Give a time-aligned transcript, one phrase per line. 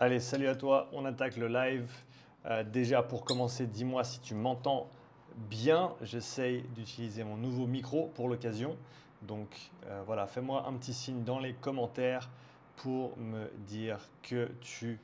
[0.00, 1.88] Allez, salut à toi, on attaque le live.
[2.46, 4.88] Euh, déjà pour commencer, dis-moi si tu m'entends
[5.48, 5.94] bien.
[6.02, 8.76] J'essaye d'utiliser mon nouveau micro pour l'occasion.
[9.22, 12.28] Donc euh, voilà, fais-moi un petit signe dans les commentaires
[12.74, 14.98] pour me dire que tu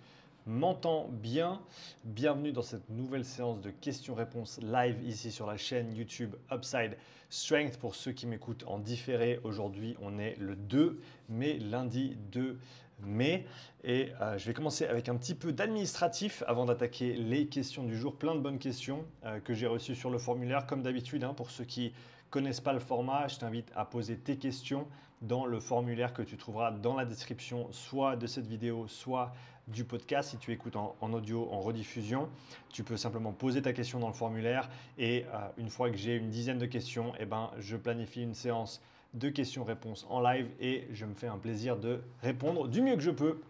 [0.45, 1.61] m'entends bien.
[2.02, 6.96] Bienvenue dans cette nouvelle séance de questions-réponses live ici sur la chaîne YouTube Upside
[7.29, 7.79] Strength.
[7.79, 12.59] Pour ceux qui m'écoutent en différé, aujourd'hui on est le 2 mai, lundi 2
[13.07, 13.46] mai.
[13.85, 17.96] Et euh, je vais commencer avec un petit peu d'administratif avant d'attaquer les questions du
[17.96, 18.17] jour.
[18.17, 21.25] Plein de bonnes questions euh, que j'ai reçues sur le formulaire, comme d'habitude.
[21.25, 21.93] Hein, pour ceux qui
[22.31, 24.86] connaissent pas le format, je t'invite à poser tes questions
[25.22, 29.35] dans le formulaire que tu trouveras dans la description, soit de cette vidéo, soit
[29.69, 30.30] du podcast.
[30.30, 32.28] Si tu écoutes en, audio, en rediffusion,
[32.70, 34.69] tu peux simplement poser ta question dans le formulaire.
[34.98, 38.34] Et euh, une fois que j'ai une dizaine de questions, eh ben, je planifie une
[38.34, 38.80] séance
[39.14, 43.03] de questions-réponses en live et je me fais un plaisir de répondre du mieux que
[43.03, 43.41] je peux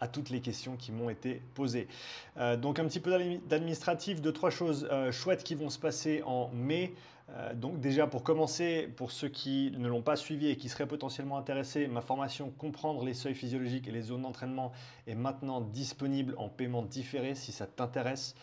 [0.00, 1.88] à toutes les questions qui m'ont été posées.
[2.36, 6.22] Euh, donc un petit peu d'administratif, deux, trois choses euh, chouettes qui vont se passer
[6.24, 6.92] en mai.
[7.30, 10.86] Euh, donc déjà pour commencer, pour ceux qui ne l'ont pas suivi et qui seraient
[10.86, 14.72] potentiellement intéressés, ma formation Comprendre les seuils physiologiques et les zones d'entraînement
[15.06, 18.36] est maintenant disponible en paiement différé si ça t'intéresse.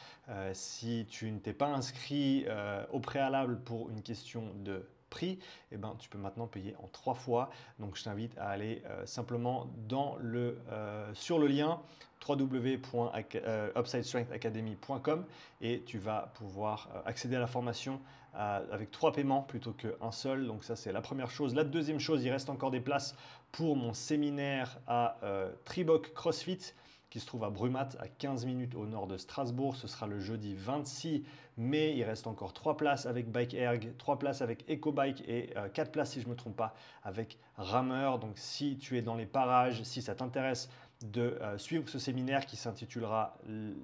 [0.54, 2.46] si tu ne t'es pas inscrit
[2.92, 5.40] au préalable pour une question de prix,
[5.72, 7.52] eh ben, tu peux maintenant payer en trois fois.
[7.78, 11.80] Donc je t'invite à aller euh, simplement dans le, euh, sur le lien
[12.28, 15.26] www.upsidestrengthacademy.com
[15.62, 18.02] et tu vas pouvoir euh, accéder à la formation
[18.36, 20.48] avec trois paiements plutôt qu'un seul.
[20.48, 21.54] Donc ça c'est la première chose.
[21.54, 23.16] La deuxième chose, il reste encore des places
[23.52, 25.18] pour mon séminaire à
[25.66, 26.74] Triboc CrossFit
[27.14, 29.76] qui se trouve à Brumat, à 15 minutes au nord de Strasbourg.
[29.76, 31.24] Ce sera le jeudi 26
[31.58, 31.94] mai.
[31.96, 35.92] Il reste encore 3 places avec Bike Erg, 3 places avec EcoBike et 4 euh,
[35.92, 38.18] places, si je ne me trompe pas, avec Rameur.
[38.18, 40.72] Donc si tu es dans les parages, si ça t'intéresse
[41.04, 43.38] de euh, suivre ce séminaire qui s'intitulera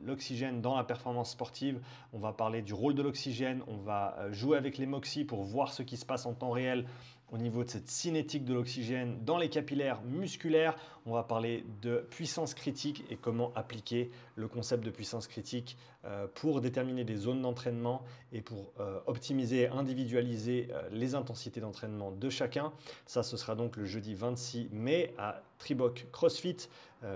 [0.04, 1.80] L'oxygène dans la performance sportive.
[2.14, 5.44] On va parler du rôle de l'oxygène, on va euh, jouer avec les MOXIE pour
[5.44, 6.88] voir ce qui se passe en temps réel
[7.32, 10.76] au niveau de cette cinétique de l'oxygène dans les capillaires musculaires.
[11.06, 16.28] On va parler de puissance critique et comment appliquer le concept de puissance critique euh,
[16.34, 22.12] pour déterminer des zones d'entraînement et pour euh, optimiser et individualiser euh, les intensités d'entraînement
[22.12, 22.72] de chacun.
[23.06, 26.70] Ça, ce sera donc le jeudi 26 mai à Triboc CrossFit,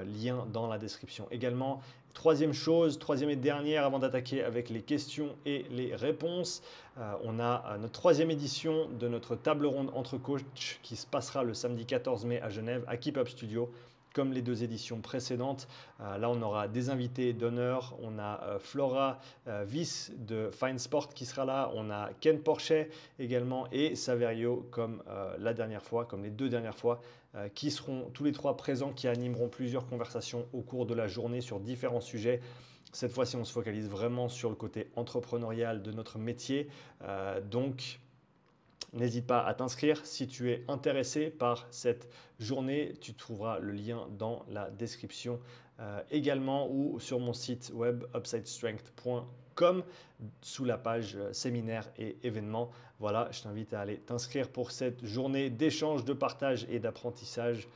[0.06, 1.81] lien dans la description également.
[2.13, 6.62] Troisième chose, troisième et dernière avant d'attaquer avec les questions et les réponses,
[7.24, 11.56] on a notre troisième édition de notre table ronde entre coachs qui se passera le
[11.56, 13.72] samedi 14 mai à Genève à Keep Up Studio
[14.13, 15.68] comme les deux éditions précédentes.
[16.00, 17.96] Euh, là, on aura des invités d'honneur.
[18.02, 21.72] On a euh, Flora euh, Viss de Fine Sport qui sera là.
[21.73, 25.03] On a Ken Porchet également et Saverio comme
[25.40, 27.02] la dernière fois, comme les deux dernières fois,
[27.56, 31.42] qui seront tous les trois présents, qui animeront plusieurs conversations au cours de la journée
[31.42, 32.42] sur différents sujets.
[32.92, 36.68] Cette fois-ci, on se focalise vraiment sur le côté entrepreneurial de notre métier.
[37.50, 38.00] donc,
[38.94, 42.08] N'hésite pas à t'inscrire si tu es intéressé par cette
[42.40, 42.94] journée.
[43.02, 45.40] Tu trouveras le lien dans la description
[45.80, 49.84] euh, également ou sur mon site web upsidestrength.com
[50.42, 52.70] sous la page euh, séminaire et événements.
[53.03, 57.68] Voilà, je t'invite à aller t'inscrire pour cette journée d'échange, de partage et d'apprentissage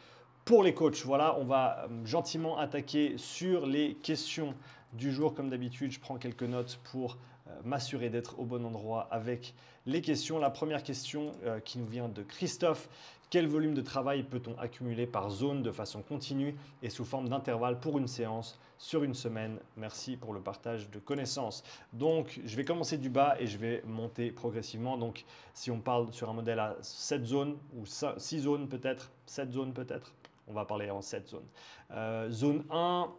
[0.45, 1.03] pour les coachs.
[1.03, 4.55] Voilà, on va euh, gentiment attaquer sur les questions
[4.93, 5.33] du jour.
[5.33, 7.17] Comme d'habitude, je prends quelques notes pour
[7.63, 9.53] m'assurer d'être au bon endroit avec
[9.85, 10.37] les questions.
[10.37, 12.89] La première question euh, qui nous vient de Christophe.
[13.29, 17.77] Quel volume de travail peut-on accumuler par zone de façon continue et sous forme d'intervalle
[17.77, 19.59] pour une séance sur une semaine?
[19.75, 21.61] Merci pour le partage de connaissances.
[21.91, 24.97] Donc, je vais commencer du bas et je vais monter progressivement.
[24.97, 29.51] Donc, si on parle sur un modèle à 7 zones ou 6 zones peut-être, 7
[29.51, 30.13] zones peut-être,
[30.47, 31.47] on va parler en 7 zones.
[31.91, 33.11] Euh, zone 1,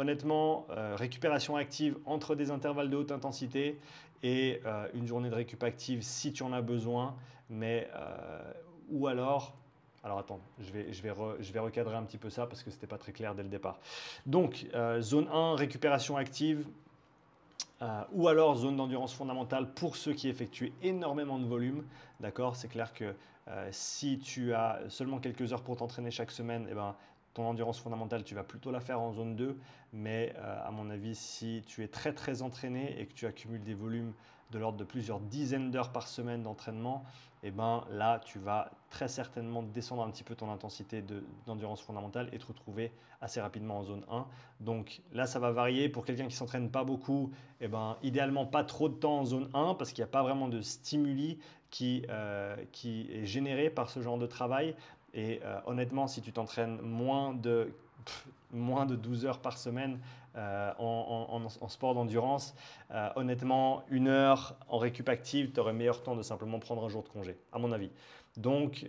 [0.00, 3.78] honnêtement, euh, récupération active entre des intervalles de haute intensité
[4.22, 7.14] et euh, une journée de récup active si tu en as besoin.
[7.50, 8.52] Mais, euh,
[8.90, 9.54] ou alors,
[10.02, 12.70] alors attends, je vais, je, vais je vais recadrer un petit peu ça parce que
[12.70, 13.78] ce n'était pas très clair dès le départ.
[14.24, 14.66] Donc,
[15.00, 16.64] zone 1, récupération active.
[18.12, 21.84] ou alors zone d'endurance fondamentale pour ceux qui effectuent énormément de volume.
[22.20, 22.56] D'accord?
[22.56, 23.14] C'est clair que
[23.72, 26.94] si tu as seulement quelques heures pour t'entraîner chaque semaine, eh ben,
[27.46, 29.58] endurance fondamentale, tu vas plutôt la faire en zone 2.
[29.92, 33.62] Mais euh, à mon avis, si tu es très très entraîné et que tu accumules
[33.62, 34.12] des volumes
[34.50, 37.04] de l'ordre de plusieurs dizaines d'heures par semaine d'entraînement,
[37.42, 41.02] eh ben là, tu vas très certainement descendre un petit peu ton intensité
[41.46, 44.26] d'endurance fondamentale et te retrouver assez rapidement en zone 1.
[44.60, 45.88] Donc là, ça va varier.
[45.88, 49.48] Pour quelqu'un qui s'entraîne pas beaucoup, eh ben, idéalement pas trop de temps en zone
[49.54, 51.38] 1 parce qu'il n'y a pas vraiment de stimuli
[51.82, 54.74] euh, qui est généré par ce genre de travail.
[55.14, 57.72] Et euh, honnêtement, si tu t'entraînes moins de
[58.52, 60.00] moins de 12 heures par semaine
[60.34, 62.54] euh, en, sport d'endurance,
[62.90, 66.88] euh, honnêtement, une heure en récup active, tu aurais meilleur temps de simplement prendre un
[66.88, 67.90] jour de congé, à mon avis.
[68.38, 68.88] Donc,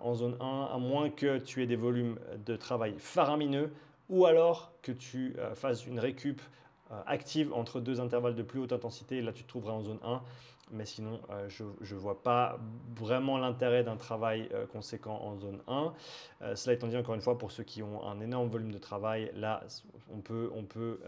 [0.00, 3.72] en zone 1, à moins que tu aies des volumes de travail faramineux,
[4.08, 6.40] ou alors que tu fasses une récup
[7.06, 10.20] active entre deux intervalles de plus haute intensité, là tu te trouveras en zone 1
[10.72, 12.58] mais sinon, euh, je ne vois pas
[12.96, 15.92] vraiment l'intérêt d'un travail euh, conséquent en zone 1.
[16.42, 18.78] Euh, cela étant dit, encore une fois, pour ceux qui ont un énorme volume de
[18.78, 19.62] travail, là,
[20.12, 21.00] on peut, on peut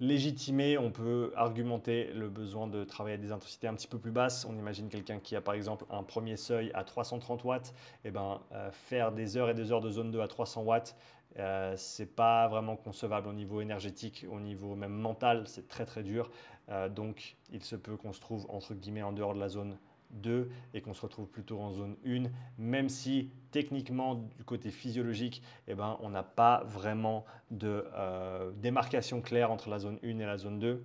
[0.00, 4.10] légitimer, on peut argumenter le besoin de travailler à des intensités un petit peu plus
[4.10, 4.46] basses.
[4.48, 8.10] On imagine quelqu'un qui a par exemple un premier seuil à 330 watts, et eh
[8.10, 8.40] ben,
[8.72, 10.96] faire des heures et des heures de zone 2 à 300 watts,
[11.38, 16.04] euh, c'est pas vraiment concevable au niveau énergétique, au niveau même mental, c'est très très
[16.04, 16.30] dur.
[16.70, 19.76] Euh, donc il se peut qu'on se trouve entre guillemets en dehors de la zone
[20.10, 22.24] 2 et qu'on se retrouve plutôt en zone 1,
[22.56, 29.20] même si techniquement du côté physiologique, eh ben, on n'a pas vraiment de euh, démarcation
[29.20, 30.82] claire entre la zone 1 et la zone 2.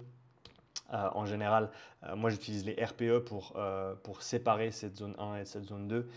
[0.91, 1.69] Euh, en général,
[2.15, 3.55] moi j'utilise les RPE pour,
[4.01, 6.09] pour séparer cette zone 1 et cette zone 2.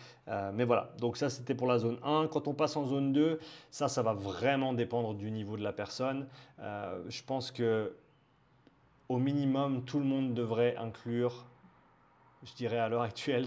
[0.55, 2.29] mais voilà, donc ça c'était pour la zone 1.
[2.29, 3.39] Quand on passe en zone 2,
[3.71, 6.27] ça, ça va vraiment dépendre du niveau de la personne.
[6.59, 7.93] je pense que
[9.13, 11.45] au minimum, tout le monde devrait inclure
[12.45, 13.47] je dirais à l'heure actuelle,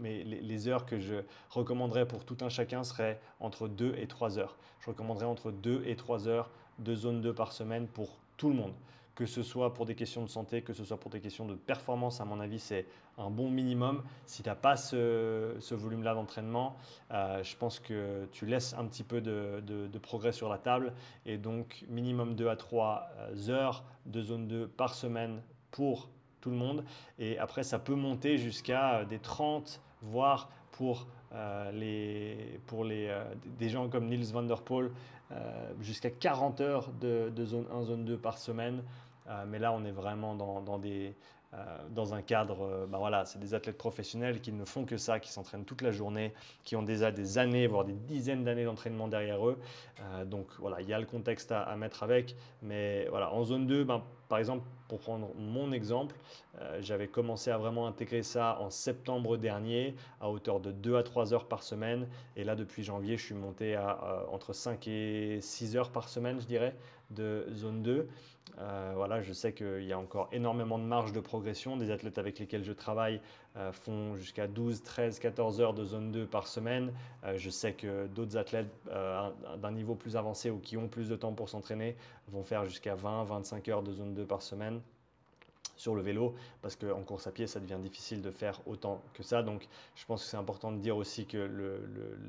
[0.00, 1.16] mais les, heures que je
[1.50, 4.56] recommanderais pour tout un chacun seraient entre 2 et 3 heures.
[4.80, 8.54] Je recommanderais entre 2 et 3 heures de zone 2 par semaine pour tout le
[8.54, 8.72] monde
[9.14, 11.54] que ce soit pour des questions de santé, que ce soit pour des questions de
[11.54, 14.02] performance, à mon avis, c'est un bon minimum.
[14.26, 16.76] Si tu n'as pas ce, volume-là d'entraînement,
[17.12, 20.92] euh, je pense que tu laisses un petit peu de, progrès sur la table.
[21.26, 25.40] Et donc, minimum 2 à 3 euh, heures de zone 2 par semaine
[25.70, 26.08] pour
[26.40, 26.84] tout le monde.
[27.18, 31.06] Et après, ça peut monter jusqu'à euh, des 30, voire pour,
[31.72, 33.16] les, pour les,
[33.58, 34.90] des gens comme Niels van der Poel,
[35.80, 38.82] jusqu'à 40 heures de, de, zone 1, zone 2 par semaine.
[39.26, 41.14] Euh, mais là, on est vraiment dans, des,
[41.56, 44.96] euh, dans un cadre, euh, ben voilà, c'est des athlètes professionnels qui ne font que
[44.96, 46.32] ça, qui s'entraînent toute la journée,
[46.64, 49.58] qui ont déjà des années, voire des dizaines d'années d'entraînement derrière eux.
[50.26, 52.34] donc voilà, il y a le contexte à, mettre avec.
[52.62, 56.16] Mais voilà, en zone 2, ben, par exemple, pour prendre mon exemple,
[56.80, 61.34] j'avais commencé à vraiment intégrer ça en septembre dernier à hauteur de 2 à 3
[61.34, 62.08] heures par semaine.
[62.36, 66.40] Et là, depuis janvier, je suis monté à entre 5 et 6 heures par semaine,
[66.40, 66.74] je dirais,
[67.54, 68.08] zone 2.
[68.58, 71.76] Euh, voilà, je sais qu'il y a encore énormément de marge de progression.
[71.76, 73.20] Des athlètes avec lesquels je travaille
[73.56, 76.92] euh, font jusqu'à 12, 13, 14 heures de zone 2 par semaine.
[77.24, 81.16] Euh, je sais que d'autres athlètes d'un niveau plus avancé ou qui ont plus de
[81.16, 81.96] temps pour s'entraîner
[82.28, 84.80] vont faire jusqu'à 20, 25 heures de zone 2 par semaine
[85.76, 89.24] sur le vélo parce qu'en course à pied ça devient difficile de faire autant que
[89.24, 91.80] ça donc je pense que c'est important de dire aussi que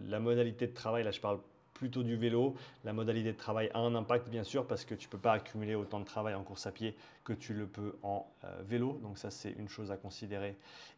[0.07, 1.37] la modalité de travail là je parle
[1.75, 2.55] plutôt du vélo.
[2.83, 5.33] La modalité de travail a un impact bien sûr parce que tu ne peux pas
[5.33, 6.95] accumuler autant de travail en course à pied
[7.25, 8.99] que tu le peux en euh, vélo.
[9.03, 10.55] Donc ça c'est une chose à considérer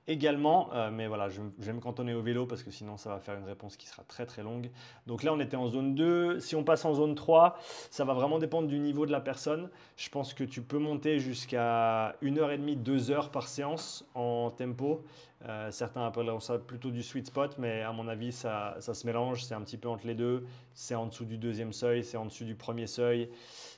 [0.08, 0.70] également.
[0.74, 3.36] Euh, mais voilà, je, vais me cantonner au vélo parce que sinon ça va faire
[3.36, 4.70] une réponse qui sera très très longue.
[5.08, 6.40] Donc là on était en zone 2.
[6.40, 7.58] Si on passe en zone 3,
[7.90, 9.70] ça va vraiment dépendre du niveau de la personne.
[9.96, 15.04] Je pense que tu peux monter jusqu'à 1h30, 2 heures par séance en tempo.
[15.46, 19.06] Euh, certains appelleront ça plutôt du sweet spot, mais à mon avis, ça, ça se
[19.06, 19.44] mélange.
[19.44, 20.46] C'est un petit peu entre les deux.
[20.74, 23.30] C'est en dessous du deuxième seuil, c'est en dessous du premier seuil.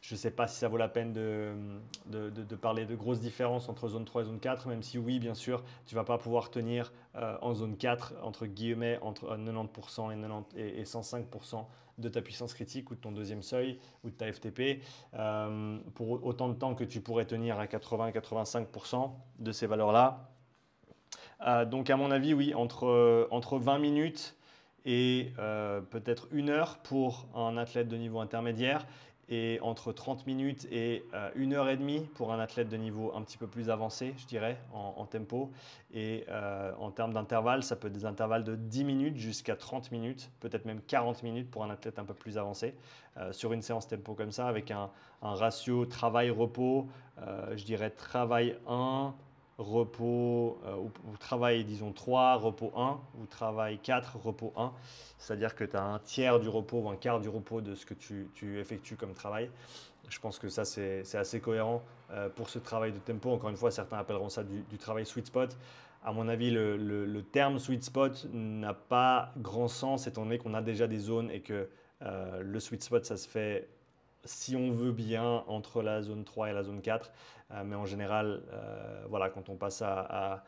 [0.01, 3.89] Je ne sais pas si ça vaut la peine de, parler de grosses différences entre
[3.89, 6.51] zone 3 et zone 4, même si oui, bien sûr, tu ne vas pas pouvoir
[6.51, 11.65] tenir euh, en zone 4, entre guillemets, entre 90% et, 90 et, 105%
[11.97, 14.81] de ta puissance critique ou de ton deuxième seuil ou de ta FTP
[15.15, 20.29] euh, pour autant de temps que tu pourrais tenir à 80-85% de ces valeurs-là.
[21.45, 24.35] Euh, donc à mon avis, oui, entre, euh, entre 20 minutes
[24.85, 28.85] et euh, peut-être une heure pour un athlète de niveau intermédiaire
[29.29, 31.05] et entre 30 minutes et
[31.35, 34.25] une heure et demie pour un athlète de niveau un petit peu plus avancé, je
[34.25, 35.51] dirais, en, tempo.
[35.93, 36.25] Et
[36.79, 40.65] en termes d'intervalle, ça peut être des intervalles de 10 minutes jusqu'à 30 minutes, peut-être
[40.65, 42.73] même 40 minutes pour un athlète un peu plus avancé.
[43.31, 44.89] sur une séance tempo comme ça, avec un
[45.21, 46.87] ratio travail-repos,
[47.55, 49.13] je dirais travail 1,
[49.59, 54.71] repos euh, ou, travail disons 3, repos 1, ou travail 4, repos 1.
[55.17, 57.85] C'est-à-dire que tu as un tiers du repos ou un quart du repos de ce
[57.85, 59.51] que tu, effectues comme travail.
[60.07, 63.29] Je pense que ça, c'est assez cohérent euh, pour ce travail de tempo.
[63.31, 65.55] Encore une fois, certains appelleront ça du, travail sweet spot.
[66.03, 70.61] À mon avis, le, terme sweet spot n'a pas grand sens étant donné qu'on a
[70.61, 71.69] déjà des zones et que
[72.01, 73.67] euh, le sweet spot, ça se fait
[74.25, 77.11] si on veut bien entre la zone 3 et la zone 4.
[77.51, 80.43] Euh, mais en général, euh, voilà, quand on passe à.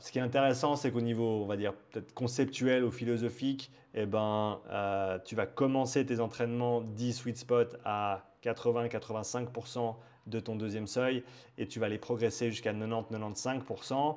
[0.00, 4.06] Ce qui est intéressant, c'est qu'au niveau, on va dire, peut-être conceptuel ou philosophique, eh
[4.06, 9.94] ben, euh, tu vas commencer tes entraînements 10 sweet spot à 80-85%
[10.26, 11.22] de ton deuxième seuil
[11.58, 14.16] et tu vas les progresser jusqu'à 90-95%.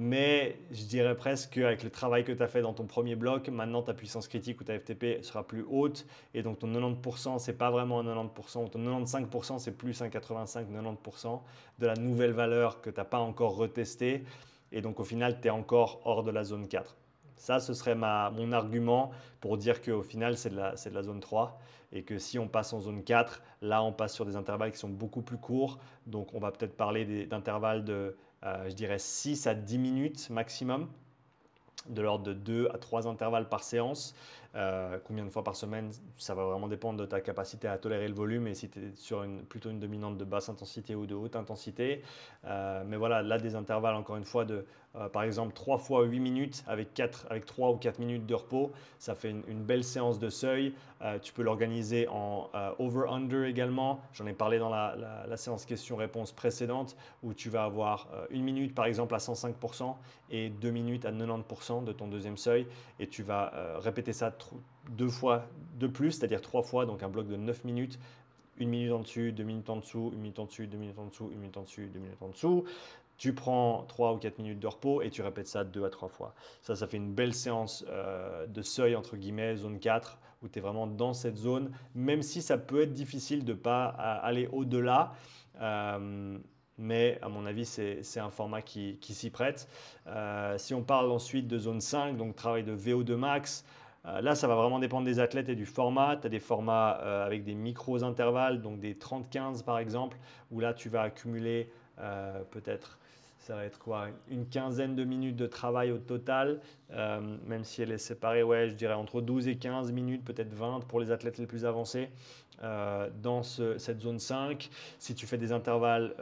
[0.00, 3.48] Mais je dirais presque qu'avec le travail que tu as fait dans ton premier bloc,
[3.48, 6.06] maintenant ta puissance critique ou ta FTP sera plus haute.
[6.34, 8.70] Et donc ton 90%, c'est pas vraiment un 90%.
[8.70, 11.40] Ton 95%, c'est plus un 85-90%
[11.80, 14.22] de la nouvelle valeur que tu n'as pas encore retestée.
[14.70, 16.96] Et donc au final, tu es encore hors de la zone 4.
[17.36, 21.58] Ça, ce serait mon argument pour dire qu'au final, c'est de, de la zone 3
[21.90, 24.78] et que si on passe en zone 4, là, on passe sur des intervalles qui
[24.78, 25.78] sont beaucoup plus courts.
[26.06, 30.88] Donc, on va peut-être parler d'intervalles de, je dirais, 6 à 10 minutes maximum,
[31.88, 34.14] de l'ordre de 2 à 3 intervalles par séance.
[34.54, 38.08] Euh, combien de fois par semaine, ça va vraiment dépendre de ta capacité à tolérer
[38.08, 41.06] le volume et si tu es sur une, plutôt une dominante de basse intensité ou
[41.06, 42.02] de haute intensité.
[42.46, 44.64] Euh, mais voilà, là des intervalles encore une fois de
[44.96, 48.34] euh, par exemple 3 fois 8 minutes avec, 4, avec 3 ou 4 minutes de
[48.34, 50.72] repos, ça fait une, belle séance de seuil.
[51.22, 54.00] tu peux l'organiser en over-under également.
[54.14, 58.86] J'en ai parlé dans la, séance questions-réponses précédente où tu vas avoir une minute par
[58.86, 59.94] exemple à 105%
[60.30, 62.66] et 2 minutes à 90% de ton deuxième seuil
[62.98, 64.30] et tu vas répéter ça
[64.90, 65.46] deux fois
[65.78, 67.98] de plus, c'est-à-dire trois fois, donc un bloc de 9 minutes,
[68.58, 71.06] une minute en dessus, deux minutes en dessous, une minute en dessus, deux minutes en
[71.06, 72.64] dessous, une minute en dessus, deux minutes en dessous.
[73.16, 76.08] Tu prends 3 ou 4 minutes de repos et tu répètes ça deux à trois
[76.08, 76.34] fois.
[76.62, 80.58] Ça, ça fait une belle séance euh, de seuil, entre guillemets, zone 4, où tu
[80.58, 84.26] es vraiment dans cette zone, même si ça peut être difficile de ne pas euh,
[84.26, 85.14] aller au-delà.
[85.60, 86.38] Euh,
[86.80, 89.68] mais à mon avis, c'est un format qui, qui s'y prête.
[90.58, 93.64] si on parle ensuite de zone 5, donc travail de VO2 max,
[94.04, 96.16] là, ça va vraiment dépendre des athlètes et du format.
[96.16, 100.18] Tu as des formats euh, avec des micros intervalles, donc des 30-15 par exemple,
[100.50, 102.98] où là, tu vas accumuler euh, peut-être,
[103.38, 106.60] ça va être quoi, une quinzaine de minutes de travail au total,
[107.46, 110.80] même si elle est séparée, ouais, je dirais entre 12 et 15 minutes, peut-être 20
[110.86, 112.08] pour les athlètes les plus avancés.
[112.62, 114.68] Dans cette zone 5.
[114.98, 116.14] Si tu fais des intervalles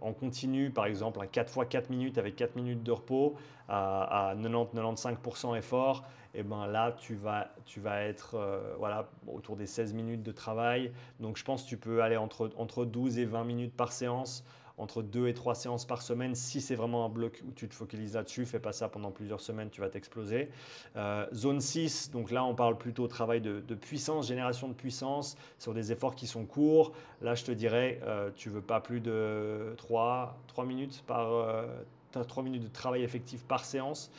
[0.00, 3.34] en continu, par exemple, un 4 x 4 minutes avec 4 minutes de repos
[3.68, 6.04] à, à 90-95% effort,
[6.34, 10.32] et ben là, tu vas, tu vas être euh, voilà, autour des 16 minutes de
[10.32, 10.90] travail.
[11.20, 14.44] Donc, je pense que tu peux aller entre, entre 12 et 20 minutes par séance,
[14.78, 16.34] entre 2 et 3 séances par semaine.
[16.34, 19.40] Si c'est vraiment un bloc où tu te focalises là-dessus, fais pas ça pendant plusieurs
[19.40, 20.50] semaines, tu vas t'exploser.
[20.96, 25.74] Euh, zone 6, donc là, on parle plutôt travail de, puissance, génération de puissance sur
[25.74, 26.92] des efforts qui sont courts.
[27.20, 31.64] Là, je te dirais, euh, tu veux pas plus de 3, 3 minutes par...
[32.12, 34.10] 3 minutes de travail effectif par séance.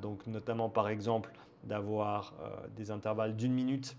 [0.00, 1.32] donc notamment par exemple
[1.66, 3.96] d'avoir euh, des intervalles d'une minute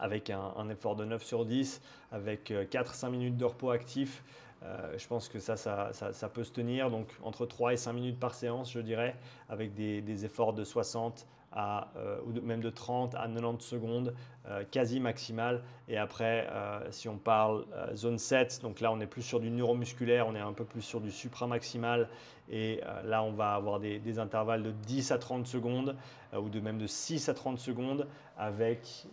[0.00, 1.80] avec un, effort de 9 sur 10,
[2.10, 4.24] avec 4-5 euh, minutes de repos actif.
[4.64, 6.90] Euh, je pense que ça ça, peut se tenir.
[6.90, 9.16] Donc entre 3 et 5 minutes par séance, je dirais,
[9.48, 14.14] avec des, des efforts de 60 euh, ou même de 30 à 90 secondes,
[14.48, 15.62] euh, quasi maximal.
[15.88, 16.48] Et après,
[16.90, 20.40] si on parle zone 7, donc là on est plus sur du neuromusculaire, on est
[20.40, 22.08] un peu plus sur du supramaximal.
[22.50, 25.96] Et là on va avoir des, intervalles de 10 à 30 secondes
[26.36, 28.06] ou de même de 6 à 30 secondes
[28.36, 29.06] avec,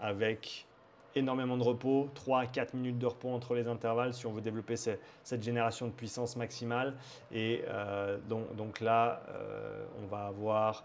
[0.00, 0.66] avec
[1.16, 4.40] énormément de repos, 3 à 4 minutes de repos entre les intervalles si on veut
[4.40, 6.94] développer cette génération de puissance maximale.
[7.32, 7.64] Et
[8.28, 9.22] donc, donc, là,
[10.02, 10.84] on va avoir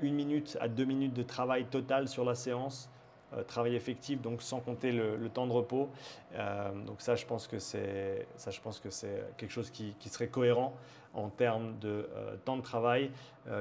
[0.00, 2.90] une minute à deux minutes de travail total sur la séance,
[3.34, 5.88] euh, travail effectif, donc sans compter le, temps de repos.
[6.34, 9.94] Euh, donc ça, je pense que c'est ça, je pense que c'est quelque chose qui,
[10.08, 10.74] serait cohérent
[11.14, 13.10] en termes de euh, temps de travail.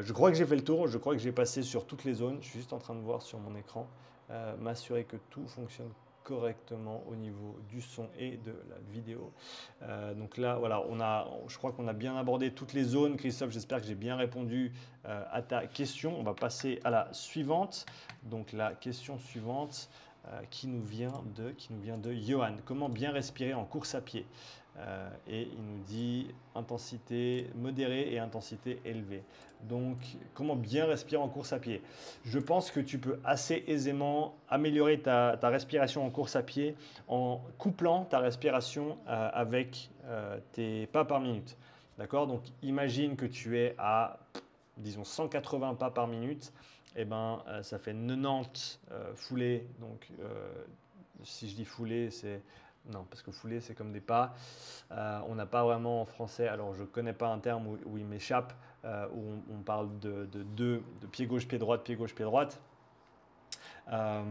[0.02, 0.88] je crois que j'ai fait le tour.
[0.88, 2.38] Je crois que j'ai passé sur toutes les zones.
[2.42, 3.88] Je suis juste en train de voir sur mon écran,
[4.60, 5.92] m'assurer que tout fonctionne
[6.28, 9.32] correctement au niveau du son et de la vidéo.
[9.84, 13.16] Euh, donc là, voilà, on a, je crois qu'on a bien abordé toutes les zones.
[13.16, 14.74] Christophe, j'espère que j'ai bien répondu
[15.06, 16.20] euh, à ta question.
[16.20, 17.86] On va passer à la suivante.
[18.24, 19.90] Donc la question suivante
[20.28, 22.58] euh, qui nous vient de, qui nous vient de Johan.
[22.66, 24.26] Comment bien respirer en course à pied?
[25.28, 29.24] Et il nous dit intensité modérée et intensité élevée.
[29.64, 29.98] Donc,
[30.34, 31.82] comment bien respirer en course à pied?
[32.26, 36.76] Je pense que tu peux assez aisément améliorer ta, respiration en course à pied
[37.08, 41.58] en couplant ta respiration euh, avec euh, tes pas par minute.
[41.98, 42.28] D'accord?
[42.28, 44.20] Donc, imagine que tu es à,
[44.78, 46.54] disons, 180 pas par minute.
[46.96, 48.80] Eh ben, euh, ça fait 90
[49.16, 49.68] foulées.
[49.80, 50.12] Donc,
[51.24, 52.42] si je dis foulées, c'est
[52.92, 54.34] non, parce que foulée, c'est comme des pas.
[54.92, 58.06] on n'a pas vraiment en français, alors je ne connais pas un terme où il
[58.06, 58.54] m'échappe,
[58.86, 62.62] euh, où on, parle de, de, de, pied gauche, pied droite, pied gauche, pied droite.
[63.92, 64.24] Euh,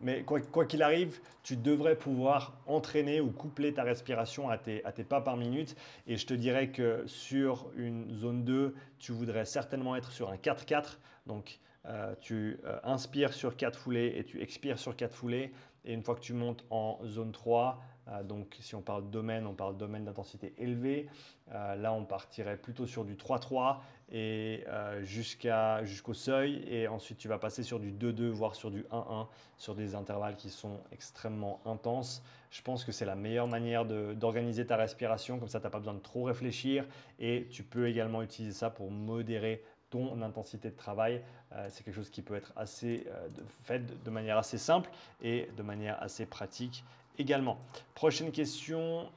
[0.00, 4.92] mais quoi qu'il arrive, tu devrais pouvoir entraîner ou coupler ta respiration à tes, à
[4.92, 5.76] tes pas par minute.
[6.06, 10.36] Et je te dirais que sur une zone 2, tu voudrais certainement être sur un
[10.36, 10.98] 4-4.
[11.26, 15.52] Donc, euh, tu euh, inspires sur 4 foulées et tu expires sur 4 foulées.
[15.84, 19.46] Et une fois que tu montes en zone 3, euh, donc si on parle domaine,
[19.46, 21.08] on parle domaine d'intensité élevée.
[21.50, 23.78] là, on partirait plutôt sur du 3-3
[24.12, 24.64] et
[25.02, 26.64] jusqu'au seuil.
[26.68, 30.36] Et ensuite, tu vas passer sur du 2-2, voire sur du 1-1, sur des intervalles
[30.36, 32.22] qui sont extrêmement intenses.
[32.50, 35.38] Je pense que c'est la meilleure manière d'organiser ta respiration.
[35.38, 36.86] Comme ça, tu n'as pas besoin de trop réfléchir.
[37.18, 41.22] Et tu peux également utiliser ça pour modérer ton intensité de travail.
[41.52, 43.28] Euh, c'est quelque chose qui peut être assez euh,
[43.64, 44.90] fait de manière assez simple
[45.22, 46.84] et de manière assez pratique
[47.18, 47.58] également.
[47.94, 49.10] Prochaine question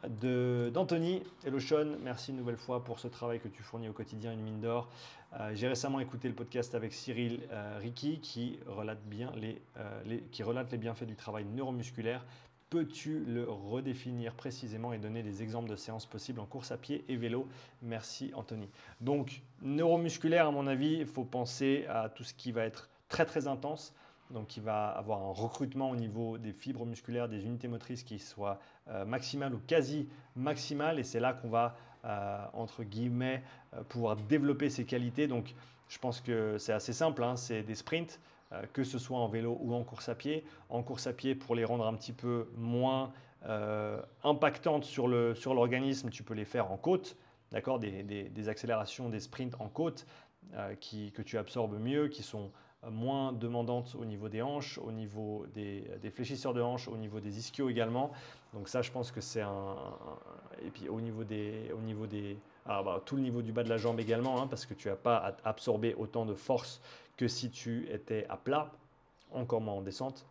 [0.73, 1.23] d'Anthony.
[1.45, 4.41] Hello Sean, merci une nouvelle fois pour ce travail que tu fournis au quotidien, une
[4.41, 4.89] mine d'or.
[5.39, 7.41] Euh, j'ai récemment écouté le podcast avec Cyril
[7.79, 9.61] Ricky qui relate, bien les,
[10.31, 12.25] qui relate les bienfaits du travail neuromusculaire
[12.71, 17.03] Peux-tu le redéfinir précisément et donner des exemples de séances possibles en course à pied
[17.09, 17.45] et vélo?
[17.81, 18.69] Merci Anthony.
[19.01, 23.25] Donc neuromusculaire, à mon avis, il faut penser à tout ce qui va être très
[23.25, 23.93] très intense.
[24.31, 28.19] Donc il va avoir un recrutement au niveau des fibres musculaires, des unités motrices qui
[28.19, 28.59] soient
[28.89, 30.99] euh, maximales ou quasi maximales.
[30.99, 35.27] Et c'est là qu'on va, euh, entre guillemets, euh, pouvoir développer ces qualités.
[35.27, 35.53] Donc
[35.89, 37.35] je pense que c'est assez simple, hein.
[37.35, 38.19] c'est des sprints.
[38.53, 40.43] Euh, que ce soit en vélo ou en course à pied.
[40.69, 43.11] En course à pied, pour les rendre un petit peu moins
[44.23, 47.17] impactantes sur l'organisme, sur tu peux les faire en côte,
[47.51, 47.79] d'accord?
[47.79, 50.05] Des, accélérations, des sprints en côte
[50.55, 50.75] euh,
[51.13, 52.51] que tu absorbes mieux, qui sont
[52.89, 55.83] moins demandantes au niveau des hanches, au niveau des,
[56.13, 58.11] fléchisseurs de hanches, au niveau des ischios également.
[58.53, 59.75] Donc ça, je pense que c'est un,
[60.65, 61.71] Et puis au niveau des...
[61.77, 64.65] Au niveau des bah, tout le niveau du bas de la jambe également, hein, parce
[64.65, 66.79] que tu n'as pas à absorber autant de force
[67.17, 68.71] que si tu étais à plat,
[69.33, 70.25] encore moins en descente.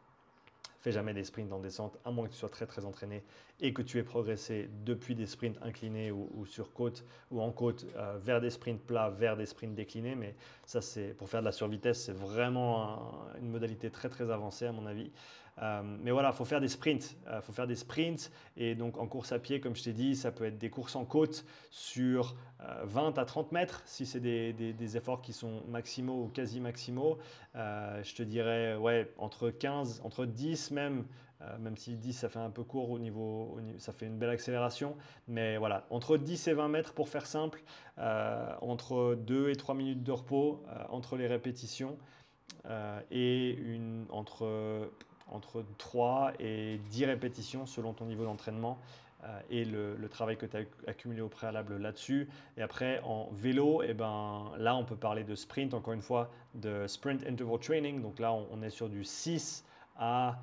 [0.81, 3.23] Fais jamais des sprints en descente, à moins que tu sois très très entraîné
[3.61, 7.85] et que tu aies progressé depuis des sprints inclinés ou, sur côte ou en côte
[7.97, 10.15] euh, vers des sprints plats, vers des sprints déclinés.
[10.15, 10.35] Mais
[10.65, 14.73] ça, c'est pour faire de la survitesse, c'est vraiment une modalité très très avancée à
[14.73, 15.11] mon avis.
[15.61, 17.17] Euh, mais voilà, il faut faire des sprints.
[17.27, 18.31] Euh, faut faire des sprints.
[18.57, 20.97] Et donc en course à pied, comme je t'ai dit, ça peut être des courses
[20.97, 22.37] en côte sur
[22.85, 27.19] 20 à 30 mètres, si c'est des, des, efforts qui sont maximaux ou quasi maximaux.
[27.55, 31.05] je te dirais, ouais, entre 15, entre 10 même,
[31.43, 34.31] euh, même si 10 ça fait un peu court au niveau, ça fait une belle
[34.31, 34.97] accélération.
[35.29, 37.63] Mais voilà, entre 10 et 20 mètres pour faire simple,
[37.99, 41.99] euh, entre 2 et 3 minutes de repos euh, entre les répétitions
[43.11, 44.91] et une, entre,
[45.31, 48.79] entre 3 et 10 répétitions selon ton niveau d'entraînement.
[49.51, 52.29] et le, travail que tu as accumulé au préalable là-dessus.
[52.57, 56.01] Et après, en vélo, et eh ben, là, on peut parler de sprint, encore une
[56.01, 58.01] fois, de sprint interval training.
[58.01, 59.65] Donc là, on est sur du 6
[60.01, 60.39] à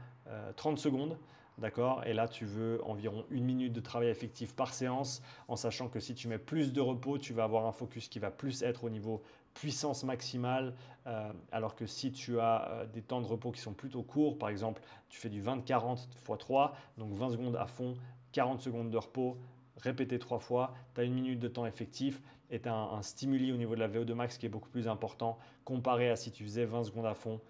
[0.55, 1.17] 30 euh, secondes.
[1.57, 2.03] D'accord?
[2.05, 5.99] Et là, tu veux environ une minute de travail effectif par séance, en sachant que
[5.99, 8.83] si tu mets plus de repos, tu vas avoir un focus qui va plus être
[8.83, 9.23] au niveau
[9.57, 10.73] puissance maximale,
[11.07, 14.37] euh, alors que si tu as euh, des temps de repos qui sont plutôt courts,
[14.37, 17.95] par exemple, tu fais du 20-40 x 3, donc 20 secondes à fond,
[18.33, 19.37] 40 secondes de repos,
[19.77, 23.51] répété trois fois, tu as une minute de temps effectif et tu as un, stimuli
[23.51, 26.43] au niveau de la VO2 max qui est beaucoup plus important comparé à si tu
[26.43, 27.41] faisais 20 secondes à fond,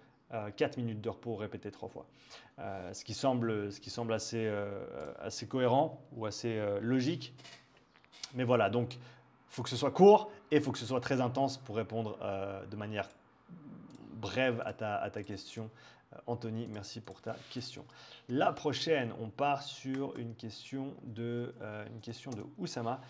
[0.56, 2.06] 4 minutes de repos répété trois fois.
[2.58, 4.84] Euh, ce qui semble, assez, euh,
[5.20, 7.32] assez cohérent ou assez euh, logique.
[8.34, 8.98] Mais voilà, donc
[9.50, 11.76] il faut que ce soit court et il faut que ce soit très intense pour
[11.76, 12.18] répondre
[12.70, 13.08] de manière
[14.12, 15.70] brève à ta, question.
[16.26, 17.84] Anthony, merci pour ta question.
[18.28, 21.54] La prochaine, on part sur une question de,
[21.92, 23.00] une question de Oussama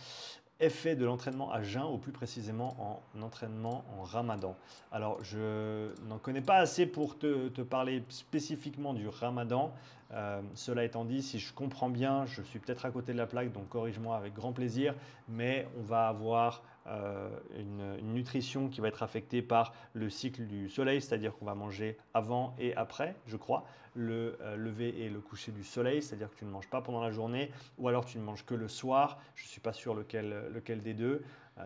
[0.60, 4.56] effet de l'entraînement à jeun, ou plus précisément en entraînement en ramadan.
[4.90, 9.72] Alors, je n'en connais pas assez pour te, parler spécifiquement du ramadan.
[10.12, 13.26] Euh, cela étant dit, si je comprends bien, je suis peut-être à côté de la
[13.26, 14.94] plaque, donc corrige-moi avec grand plaisir,
[15.28, 20.70] mais on va avoir euh, une, nutrition qui va être affectée par le cycle du
[20.70, 25.20] soleil, c'est-à-dire qu'on va manger avant et après, je crois, le euh, lever et le
[25.20, 28.18] coucher du soleil, c'est-à-dire que tu ne manges pas pendant la journée, ou alors tu
[28.18, 31.22] ne manges que le soir, je ne suis pas sûr lequel, lequel des deux.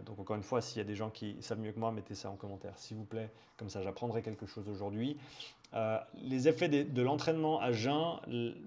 [0.07, 2.15] Donc encore une fois, s'il y a des gens qui savent mieux que moi, mettez
[2.15, 5.19] ça en commentaire, s'il vous plaît, comme ça j'apprendrai quelque chose aujourd'hui.
[6.23, 8.21] Les effets de, l'entraînement à jeun,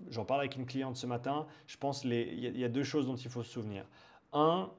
[0.09, 3.05] j'en parle avec une cliente ce matin, je pense qu'il y, y, a deux choses
[3.05, 3.85] dont il faut se souvenir.
[4.33, 4.69] Un,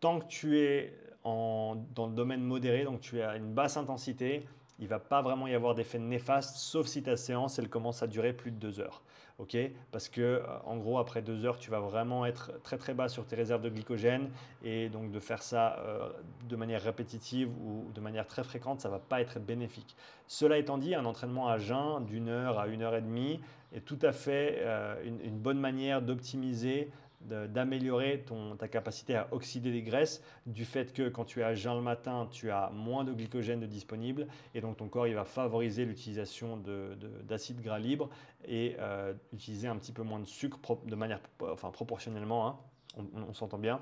[0.00, 0.92] tant que tu es
[1.24, 4.44] dans le domaine modéré, donc tu es à une basse intensité,
[4.78, 8.02] il ne va pas vraiment y avoir d'effet néfaste, sauf si ta séance, elle commence
[8.02, 9.02] à durer plus de deux heures.
[9.38, 9.56] Ok
[9.90, 13.08] Parce que, euh, en gros, après deux heures, tu vas vraiment être très très bas
[13.08, 14.30] sur tes réserves de glycogène.
[14.64, 16.10] Et donc, de faire ça euh,
[16.48, 19.96] de manière répétitive ou de manière très fréquente, ça va pas être bénéfique.
[20.26, 23.40] Cela étant dit, un entraînement à jeun d'une heure à une heure et demie
[23.74, 26.90] est tout à fait euh, une, bonne manière d'optimiser
[27.28, 28.24] d'améliorer
[28.58, 31.82] ta capacité à oxyder les graisses du fait que quand tu es à jeun le
[31.82, 35.84] matin, tu as moins de glycogène de disponible et donc ton corps il va favoriser
[35.84, 36.62] l'utilisation
[37.24, 38.08] d'acides gras libres
[38.46, 42.56] et euh, utiliser un petit peu moins de sucre de manière enfin, proportionnellement, hein.
[43.28, 43.80] on, s'entend bien.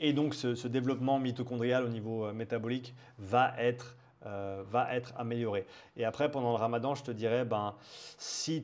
[0.00, 5.66] Et donc ce, développement mitochondrial au niveau euh, métabolique va être euh, va être amélioré.
[5.96, 7.74] Et après, pendant le ramadan, je te dirais, ben,
[8.18, 8.62] si,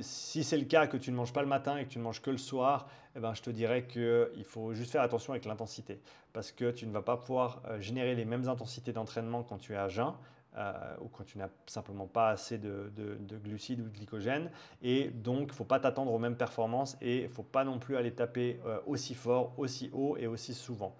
[0.00, 2.04] si c'est le cas que tu ne manges pas le matin et que tu ne
[2.04, 5.44] manges que le soir, eh ben, je te dirais qu'il faut juste faire attention avec
[5.44, 6.00] l'intensité.
[6.32, 9.74] Parce que tu ne vas pas pouvoir euh, générer les mêmes intensités d'entraînement quand tu
[9.74, 10.14] es à jeun.
[10.56, 14.50] Euh, ou quand tu n'as simplement pas assez de, de, glucides ou de glycogène.
[14.80, 17.62] Et donc, il ne faut pas t'attendre aux mêmes performances et il ne faut pas
[17.62, 20.96] non plus aller taper aussi fort, aussi haut et aussi souvent.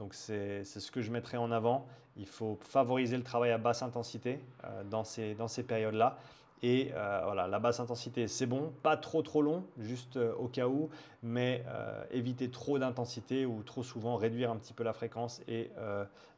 [0.00, 1.86] Donc c'est ce que je mettrai en avant.
[2.16, 6.16] Il faut favoriser le travail à basse intensité euh, dans ces, dans ces périodes-là.
[6.62, 10.48] Et euh, voilà, la basse intensité, c'est bon, pas trop trop long, juste euh, au
[10.48, 10.88] cas où,
[11.22, 11.64] mais
[12.10, 15.70] éviter trop d'intensité ou trop souvent réduire un petit peu la fréquence et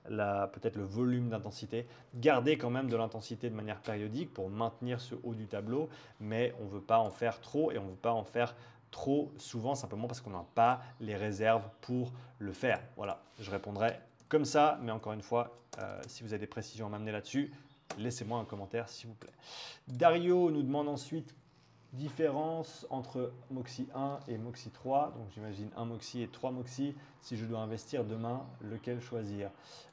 [0.04, 1.86] peut-être le volume d'intensité.
[2.16, 6.52] Garder quand même de l'intensité de manière périodique pour maintenir ce haut du tableau, mais
[6.60, 8.56] on ne veut pas en faire trop et on ne veut pas en faire
[8.92, 12.80] trop souvent simplement parce qu'on n'a pas les réserves pour le faire.
[12.96, 16.86] Voilà, je répondrai comme ça, mais encore une fois, euh, si vous avez des précisions
[16.86, 17.52] à m'amener là-dessus,
[17.98, 19.32] laissez-moi un commentaire s'il vous plaît.
[19.88, 21.34] Dario nous demande ensuite
[21.92, 25.12] différence entre Moxie 1 et Moxie 3.
[25.16, 26.94] Donc j'imagine un Moxie et trois Moxie.
[27.20, 29.50] Si je dois investir demain, lequel choisir?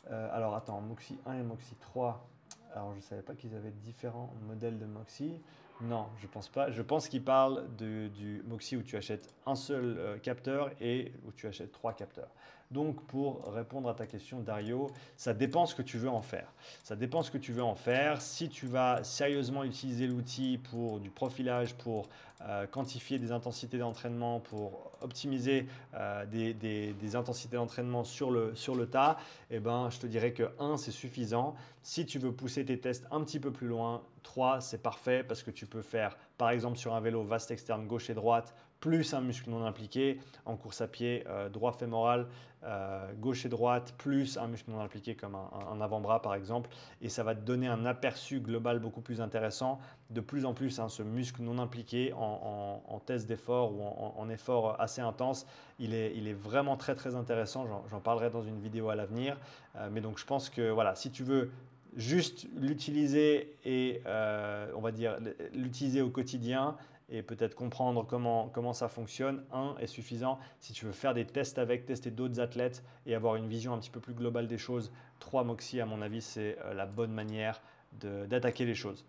[0.10, 2.26] Euh, Alors attends, Moxie 1 et Moxie 3.
[2.74, 5.42] Alors je ne savais pas qu'ils avaient différents modèles de Moxie.
[5.82, 6.72] Non, je pense pas.
[6.72, 11.32] Je pense qu'il parle du Moxie où tu achètes un seul euh, capteur et où
[11.32, 12.30] tu achètes trois capteurs.
[12.72, 16.54] Donc pour répondre à ta question Dario, ça dépend ce que tu veux en faire.
[16.84, 18.22] Ça dépend ce que tu veux en faire.
[18.22, 22.10] Si tu vas sérieusement utiliser l'outil pour du profilage, pour
[22.42, 28.54] euh, quantifier des intensités d'entraînement, pour optimiser euh, des, intensités d'entraînement sur le,
[28.86, 29.18] tas,
[29.50, 31.56] eh ben, je te dirais que 1, c'est suffisant.
[31.82, 35.42] Si tu veux pousser tes tests un petit peu plus loin, 3, c'est parfait parce
[35.42, 39.14] que tu peux faire, par exemple, sur un vélo vaste externe gauche et droite, plus
[39.14, 40.20] un muscle non impliqué.
[40.46, 42.28] En course à pied, euh, droit fémoral,
[42.64, 46.70] euh, gauche et droite, plus un muscle non impliqué comme un, avant-bras par exemple.
[47.02, 49.80] Et ça va te donner un aperçu global beaucoup plus intéressant.
[50.10, 54.80] De plus en plus, hein, ce muscle non impliqué en, test d'effort ou en, effort
[54.80, 55.48] assez intense,
[55.80, 57.66] il est, il est vraiment très très intéressant.
[57.90, 59.38] J'en parlerai dans une vidéo à l'avenir.
[59.76, 61.52] Euh, mais donc je pense que voilà, si tu veux
[61.96, 65.18] juste l'utiliser et on va dire
[65.54, 66.76] l'utiliser au quotidien
[67.12, 70.40] et peut-être comprendre comment, comment ça fonctionne, un est suffisant.
[70.60, 73.80] Si tu veux faire des tests avec, tester d'autres athlètes et avoir une vision un
[73.80, 77.12] petit peu plus globale des choses, trois Moxie, à mon avis, c'est euh, la bonne
[77.12, 79.04] manière d'attaquer les choses.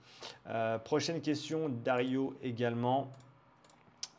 [0.46, 3.12] Euh, prochaine question, Dario également.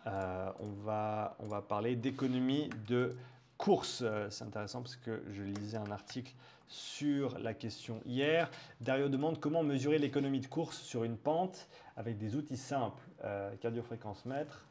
[0.06, 3.15] Euh, on, va, on va parler d'économie de
[3.58, 4.04] course.
[4.30, 6.34] C'est intéressant parce que je lisais un article
[6.72, 8.50] sur la question hier.
[8.80, 11.67] Dario demande comment mesurer l'économie de course sur une pente
[11.98, 14.66] avec des outils simples, euh, cardiofréquence mètre,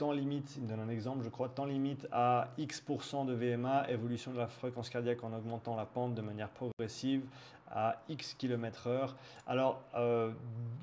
[0.00, 4.32] temps limite, il donne un exemple, je crois, temps limite à X% de VMA, évolution
[4.32, 7.22] de la fréquence cardiaque en augmentant la pente de manière progressive
[7.70, 9.16] à X km heure.
[9.46, 10.32] Alors, euh,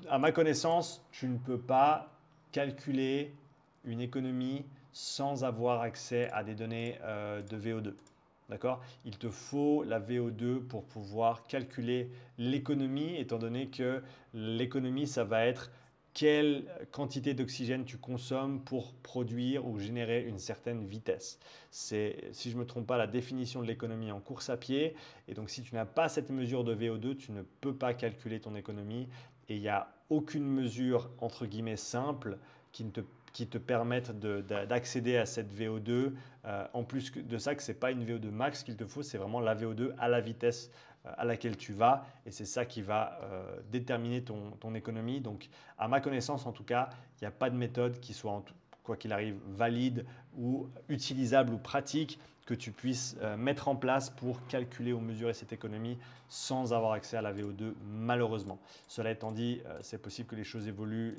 [0.08, 2.08] à ma connaissance, tu ne peux pas
[2.52, 3.34] calculer
[3.84, 7.94] une économie sans avoir accès à des données euh, de VO2.
[8.48, 8.80] D'accord?
[9.04, 15.44] Il te faut la VO2 pour pouvoir calculer l'économie, étant donné que l'économie, ça va
[15.44, 15.70] être
[16.18, 21.38] quelle quantité d'oxygène tu consommes pour produire ou générer une certaine vitesse.
[21.70, 24.96] C'est, si je ne me trompe pas, la définition de l'économie en course à pied.
[25.28, 28.40] Et donc, si tu n'as pas cette mesure de VO2, tu ne peux pas calculer
[28.40, 29.06] ton économie.
[29.48, 32.38] Et il n'y a aucune mesure, entre guillemets, simple
[32.72, 33.02] qui te
[33.32, 36.12] qui d'accéder à cette VO2.
[36.44, 39.04] Euh, en plus de ça, que ce n'est pas une VO2 max qu'il te faut,
[39.04, 40.72] c'est vraiment la VO2 à la vitesse
[41.16, 42.06] à laquelle tu vas.
[42.26, 45.20] Et c'est ça qui va euh, déterminer ton, ton, économie.
[45.20, 48.42] Donc, à ma connaissance, en tout cas, il n'y a pas de méthode qui soit,
[48.82, 50.04] quoi qu'il arrive, valide
[50.36, 55.34] ou utilisable ou pratique que tu puisses euh, mettre en place pour calculer ou mesurer
[55.34, 55.98] cette économie
[56.30, 58.58] sans avoir accès à la VO2 malheureusement.
[58.86, 61.18] Cela étant dit, euh, c'est possible que les choses évoluent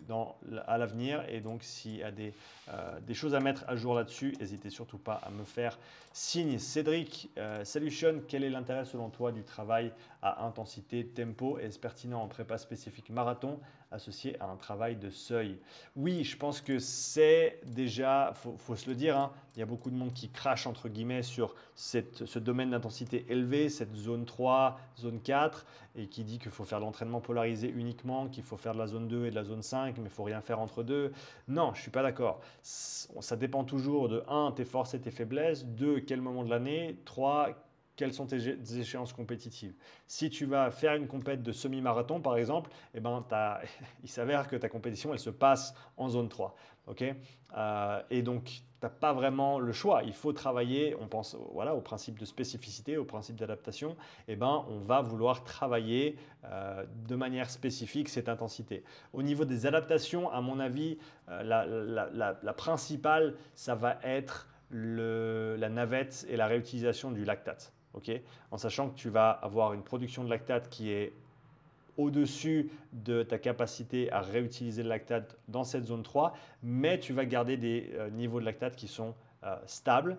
[0.66, 2.34] à l'avenir et donc s'il y a des,
[2.70, 5.78] euh, des, choses à mettre à jour là-dessus, n'hésitez surtout pas à me faire
[6.14, 6.58] signe.
[6.58, 7.30] Cédric,
[7.64, 12.58] Solution, quel est l'intérêt selon toi du travail à intensité, tempo Est-ce pertinent en prépa
[12.58, 13.60] spécifique marathon
[13.92, 15.58] associé à un travail de seuil
[15.96, 19.66] Oui, je pense que c'est déjà, il faut, se le dire, hein, il y a
[19.66, 24.80] beaucoup de monde qui crache entre guillemets sur ce domaine d'intensité élevée, cette zone 3,
[24.98, 28.74] zone 4, et qui dit qu'il faut faire de l'entraînement polarisé uniquement, qu'il faut faire
[28.74, 30.84] de la zone 2 et de la zone 5, mais il faut rien faire entre
[30.84, 31.12] deux.
[31.48, 32.42] Non, je suis pas d'accord.
[32.62, 37.00] Ça dépend toujours de 1, tes forces et tes faiblesses, 2, quel moment de l'année,
[37.06, 37.50] 3,
[38.00, 39.74] quelles sont tes échéances compétitives.
[40.08, 43.26] Si tu vas faire une compète de semi-marathon, par exemple, eh ben,
[44.04, 46.56] il s'avère que ta compétition, elle se passe en zone 3.
[47.58, 50.02] Euh, et donc, tu n'as pas vraiment le choix.
[50.04, 53.98] Il faut travailler, on pense voilà, au principe de spécificité, au principe d'adaptation.
[54.30, 58.86] Eh ben, on va vouloir travailler euh, de manière spécifique cette intensité.
[59.12, 66.26] Au niveau des adaptations, à mon avis, euh, la, principale, ça va être la navette
[66.30, 67.74] et la réutilisation du lactate
[68.52, 71.14] en sachant que tu vas avoir une production de lactate qui est
[71.98, 77.26] au-dessus de ta capacité à réutiliser le lactate dans cette zone 3, mais tu vas
[77.26, 80.18] garder des euh, niveaux de lactate qui sont euh, stables.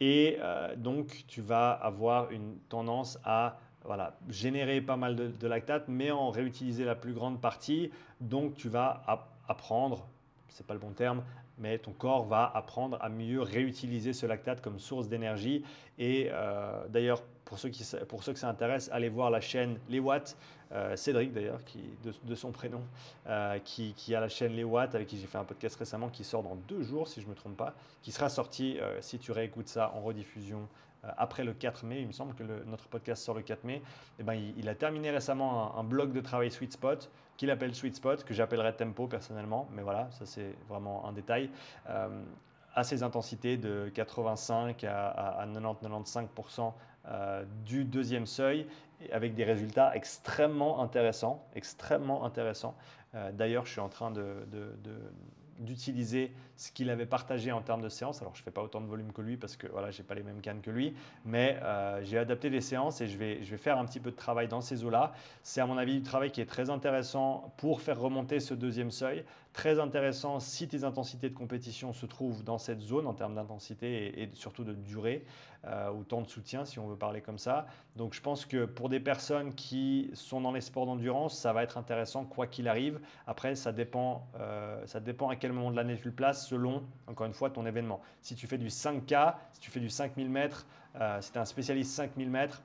[0.00, 5.46] Et euh, donc, tu vas avoir une tendance à voilà, générer pas mal de, de,
[5.46, 7.90] lactate, mais en réutiliser la plus grande partie.
[8.20, 9.02] Donc, tu vas
[9.48, 10.06] apprendre,
[10.48, 11.22] c'est pas le bon terme,
[11.58, 15.64] mais ton corps va apprendre à mieux réutiliser ce lactate comme source d'énergie.
[15.98, 19.78] Et euh, d'ailleurs, pour ceux, qui, pour ceux que ça intéresse, allez voir la chaîne
[19.88, 20.36] Les Watts,
[20.72, 21.60] euh, Cédric d'ailleurs,
[22.04, 22.82] de, de, son prénom,
[23.26, 26.08] euh, qui, qui, a la chaîne Les Watts, avec qui j'ai fait un podcast récemment,
[26.08, 29.18] qui sort dans deux jours, si je ne me trompe pas, qui sera sorti, si
[29.18, 30.68] tu réécoutes ça, en rediffusion
[31.16, 33.82] après le 4 mai, il me semble que notre podcast sort le 4 mai,
[34.18, 37.74] eh ben, il, a terminé récemment un, un blog de travail Sweet Spot qu'il appelle
[37.74, 41.50] Sweet Spot, que j'appellerais Tempo personnellement, mais voilà, ça c'est vraiment un détail,
[41.88, 42.22] euh,
[42.74, 46.72] à ces intensités de 85 à, 90-95%
[47.06, 48.66] euh, du deuxième seuil,
[49.12, 52.76] avec des résultats extrêmement intéressants, extrêmement intéressants.
[53.14, 54.44] Euh, d'ailleurs, je suis en train de
[55.58, 58.20] d'utiliser ce qu'il avait partagé en termes de séances.
[58.20, 60.04] Alors, je ne fais pas autant de volume que lui parce que voilà, je n'ai
[60.04, 60.94] pas les mêmes cannes que lui,
[61.24, 64.10] mais euh, j'ai adapté les séances et je vais, je vais faire un petit peu
[64.10, 65.12] de travail dans ces eaux-là.
[65.42, 68.90] C'est à mon avis du travail qui est très intéressant pour faire remonter ce deuxième
[68.90, 69.24] seuil.
[69.58, 74.22] Très intéressant si tes intensités de compétition se trouvent dans cette zone en termes d'intensité
[74.22, 75.24] et, surtout de durée
[75.64, 77.66] euh, ou temps de soutien si on veut parler comme ça.
[77.96, 81.64] Donc je pense que pour des personnes qui sont dans les sports d'endurance, ça va
[81.64, 83.00] être intéressant quoi qu'il arrive.
[83.26, 86.84] Après, ça dépend, euh, ça dépend à quel moment de l'année tu le places selon,
[87.08, 88.00] encore une fois, ton événement.
[88.22, 90.68] Si tu fais du 5K, si tu fais du 5000 mètres,
[91.00, 92.62] euh, si tu es un spécialiste 5000 mètres,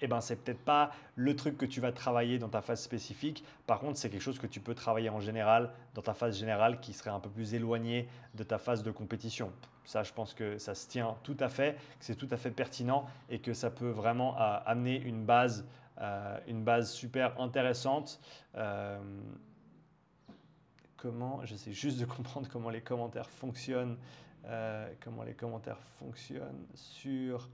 [0.00, 3.44] eh ben, c'est peut-être pas le truc que tu vas travailler dans ta phase spécifique.
[3.66, 6.80] Par contre, c'est quelque chose que tu peux travailler en général, dans ta phase générale,
[6.80, 9.52] qui serait un peu plus éloignée de ta phase de compétition.
[9.88, 12.50] Ça, je pense que ça se tient tout à fait, que c'est tout à fait
[12.50, 15.66] pertinent et que ça peut vraiment euh, amener une base,
[15.98, 18.20] euh, une base super intéressante.
[18.54, 19.00] Euh,
[20.98, 23.96] comment, j'essaie juste de comprendre comment les commentaires fonctionnent,
[25.00, 27.48] comment les commentaires fonctionnent sur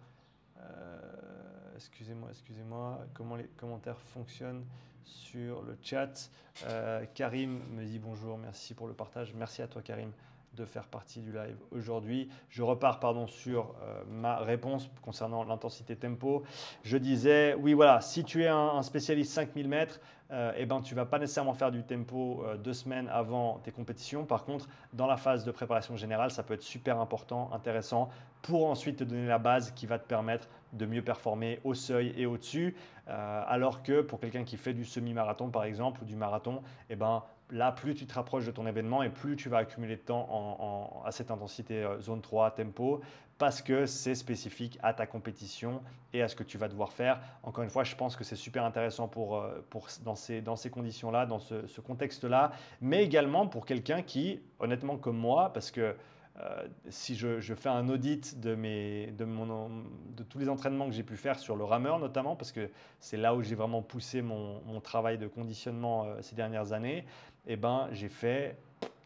[1.77, 4.65] excusez-moi, excusez-moi, comment les commentaires fonctionnent
[5.05, 6.31] sur le chat.
[6.67, 9.35] Euh, Karim me dit bonjour, merci pour le partage.
[9.35, 10.11] Merci à toi Karim
[10.55, 12.29] de faire partie du live aujourd'hui.
[12.49, 16.45] Je repars pardon sur euh, ma réponse concernant l'intensité tempo.
[16.85, 20.95] Je disais oui voilà, si tu es un, spécialiste 5000 mètres, euh, eh ben, tu
[20.95, 24.25] ne vas pas nécessairement faire du tempo deux semaines avant tes compétitions.
[24.25, 28.09] Par contre, dans la phase de préparation générale, ça peut être super important, intéressant
[28.43, 32.13] pour ensuite te donner la base qui va te permettre de mieux performer au seuil
[32.17, 32.75] et au-dessus.
[33.09, 36.97] Euh, alors que pour quelqu'un qui fait du semi-marathon par exemple ou du marathon, eh
[36.97, 40.01] ben, là plus tu te rapproches de ton événement et plus tu vas accumuler de
[40.01, 43.03] temps à cette intensité euh, zone 3, tempo,
[43.37, 45.83] parce que c'est spécifique à ta compétition
[46.13, 47.21] et à ce que tu vas devoir faire.
[47.43, 50.57] Encore une fois, je pense que c'est super intéressant pour, euh, pour, dans ces, dans
[50.57, 55.71] ces conditions-là, dans ce, ce contexte-là, mais également pour quelqu'un qui, honnêtement comme moi, parce
[55.71, 55.95] que
[56.41, 59.69] euh, si je, fais un audit de, mes, de, mon,
[60.17, 63.17] de tous les entraînements que j'ai pu faire sur le rameur notamment, parce que c'est
[63.17, 67.05] là où j'ai vraiment poussé mon, travail de conditionnement euh, ces dernières années,
[67.47, 68.59] eh ben, j'ai fait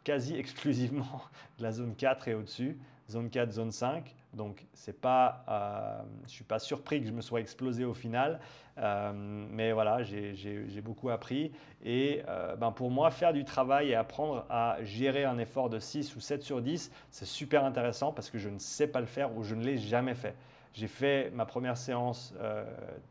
[0.04, 1.22] quasi exclusivement
[1.58, 2.78] de la zone 4 et au-dessus,
[3.10, 7.12] zone 4, zone 5, Donc, c'est pas, euh, je ne suis pas surpris que je
[7.12, 8.38] me sois explosé au final.
[8.78, 11.50] Euh, mais voilà, j'ai beaucoup appris.
[11.84, 15.80] Et euh, ben pour moi, faire du travail et apprendre à gérer un effort de
[15.80, 19.06] 6 ou 7 sur 10, c'est super intéressant parce que je ne sais pas le
[19.06, 20.36] faire ou je ne l'ai jamais fait.
[20.72, 22.32] J'ai fait ma première séance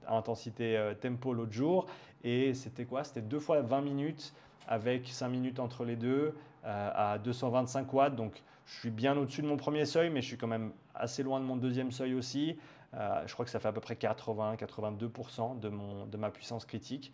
[0.07, 1.87] à intensité tempo l'autre jour
[2.23, 3.03] et c'était quoi?
[3.03, 4.33] C'était deux fois 20 minutes
[4.67, 8.15] avec 5 minutes entre les deux à 225 watts.
[8.15, 11.23] Donc, je suis bien au-dessus de mon premier seuil, mais je suis quand même assez
[11.23, 12.57] loin de mon deuxième seuil aussi.
[12.93, 15.71] Euh, je crois que ça fait à peu près 80-82% de,
[16.09, 17.13] de ma puissance critique.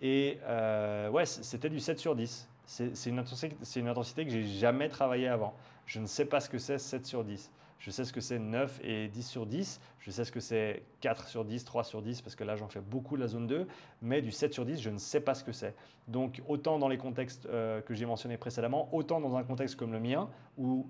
[0.00, 2.48] Et euh, ouais, c'était du 7 sur 10.
[2.66, 5.54] C'est une, intensité que j'ai jamais travaillé avant.
[5.86, 7.50] Je ne sais pas ce que c'est 7 sur 10.
[7.78, 9.80] Je sais ce que c'est 9 et 10 sur 10.
[9.98, 12.68] Je sais ce que c'est 4 sur 10, 3 sur 10, parce que là, j'en
[12.68, 13.66] fais beaucoup de la zone 2.
[14.00, 15.74] Mais du 7 sur 10, je ne sais pas ce que c'est.
[16.08, 19.92] Donc, autant dans les contextes euh, que j'ai mentionnés précédemment, autant dans un contexte comme
[19.92, 20.86] le mien, où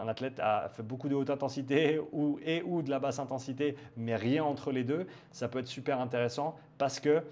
[0.00, 3.76] un athlète a fait beaucoup de haute intensité ou, et ou de la basse intensité,
[3.96, 7.22] mais rien entre les deux, ça peut être super intéressant parce que,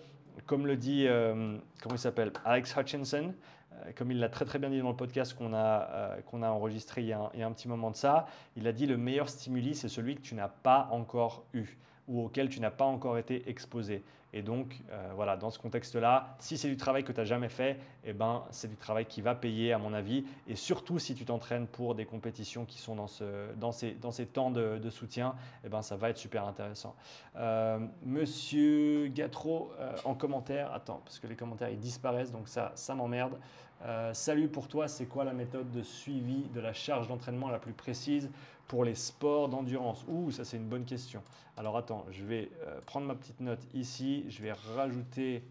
[0.47, 3.35] comme le dit, euh, comment il s'appelle, Alex Hutchinson,
[3.73, 6.51] euh, comme il l'a très très bien dit dans le podcast qu'on a, euh, a
[6.51, 8.73] enregistré il y a, un, il y, a un, petit moment de ça, il a
[8.73, 11.77] dit le meilleur stimuli, c'est celui que tu n'as pas encore eu
[12.09, 14.03] ou auquel tu n'as pas encore été exposé.
[14.33, 17.49] Et donc, euh, voilà, dans ce contexte-là, si c'est du travail que tu n'as jamais
[17.49, 20.25] fait, eh ben, c'est du travail qui va payer, à mon avis.
[20.47, 24.13] Et surtout, si tu t'entraînes pour des compétitions qui sont dans, ce, dans, ces, dans
[24.13, 26.95] ces temps de, soutien, eh ben, ça va être super intéressant.
[27.37, 32.73] Euh, Monsieur Gatro, euh, en commentaire, attends, parce que les commentaires, ils disparaissent, donc ça,
[32.77, 33.37] ça m'emmerde.
[34.13, 37.73] salut pour toi, c'est quoi la méthode de suivi de la charge d'entraînement la plus
[37.73, 38.31] précise
[38.71, 41.25] pour les sports d'endurance Ouh, ça c'est une bonne question.
[41.57, 45.43] Alors attends, je vais euh, prendre ma petite note ici, je vais rajouter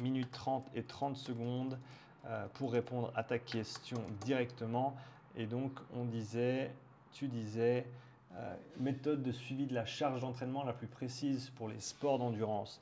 [0.00, 1.78] minute 30 et 30 secondes
[2.26, 4.96] euh, pour répondre à ta question directement.
[5.36, 6.72] Et donc on disait,
[7.12, 7.86] tu disais,
[8.34, 12.80] euh, méthode de suivi de la charge d'entraînement la plus précise pour les sports d'endurance.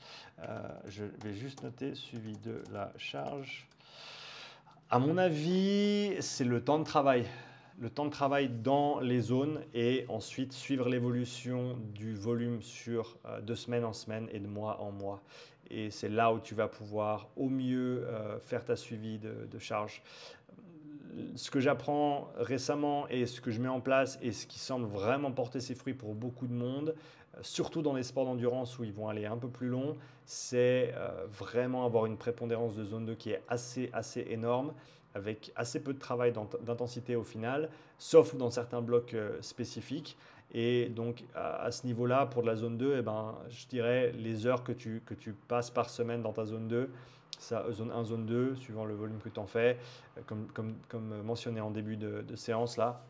[0.87, 3.69] je vais juste noter suivi de la charge.
[4.89, 7.27] À mon avis, c'est le temps de travail
[7.79, 13.41] le temps de travail dans les zones et ensuite suivre l'évolution du volume sur euh,
[13.41, 15.23] de semaine en semaine et de mois en mois.
[15.71, 20.03] Et c'est là où tu vas pouvoir au mieux euh, faire ta suivi de, charge.
[21.37, 24.87] Ce que j'apprends récemment et ce que je mets en place et ce qui semble
[24.87, 26.95] vraiment porter ses fruits pour beaucoup de monde,
[27.35, 30.95] euh, surtout dans les sports d'endurance où ils vont aller un peu plus long, c'est
[31.29, 34.73] vraiment avoir une prépondérance de zone 2 qui est assez, assez énorme
[35.15, 40.17] avec assez peu de travail d'intensité au final, sauf dans certains blocs euh, spécifiques.
[40.53, 44.47] Et donc à, ce niveau-là, pour de la zone 2, eh ben, je dirais les
[44.47, 46.91] heures que tu, que tu passes par semaine dans ta zone 2,
[47.39, 49.79] ça, zone 1, zone 2, suivant le volume que tu en fais,
[50.19, 53.01] euh, comme, comme, comme, mentionné en début de, séance là.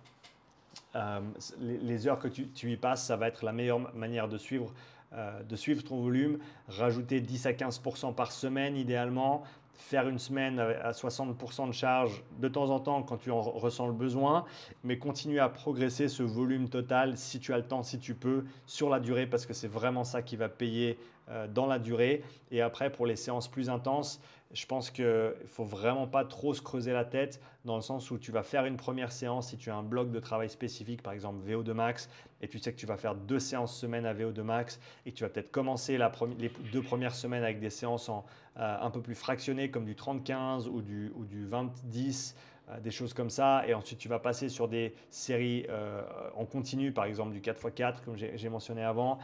[0.96, 1.20] Euh,
[1.60, 4.72] les, heures que tu, tu, y passes, ça va être la meilleure manière de suivre,
[5.12, 6.38] de suivre ton volume.
[6.68, 9.44] Rajouter 10 à 15% par semaine idéalement
[9.76, 13.86] faire une semaine à 60% de charge de temps en temps quand tu en ressens
[13.86, 14.44] le besoin,
[14.82, 18.44] mais continuer à progresser ce volume total si tu as le temps, si tu peux,
[18.66, 20.98] sur la durée, parce que c'est vraiment ça qui va payer
[21.30, 22.22] euh, dans la durée.
[22.50, 24.20] Et après, pour les séances plus intenses,
[24.54, 28.10] je pense qu'il ne faut vraiment pas trop se creuser la tête dans le sens
[28.10, 31.02] où tu vas faire une première séance si tu as un bloc de travail spécifique,
[31.02, 32.08] par exemple VO2 max,
[32.40, 35.24] et tu sais que tu vas faire deux séances semaine à VO2 max et tu
[35.24, 35.98] vas peut-être commencer
[36.38, 40.68] les deux premières semaines avec des séances euh, un peu plus fractionnées comme du 30-15
[40.68, 42.34] ou du, ou du 20-10
[42.70, 43.66] euh, des choses comme ça.
[43.66, 46.02] Et ensuite, tu vas passer sur des séries euh,
[46.34, 49.18] en continu, par exemple du 4x4, comme j'ai mentionné avant,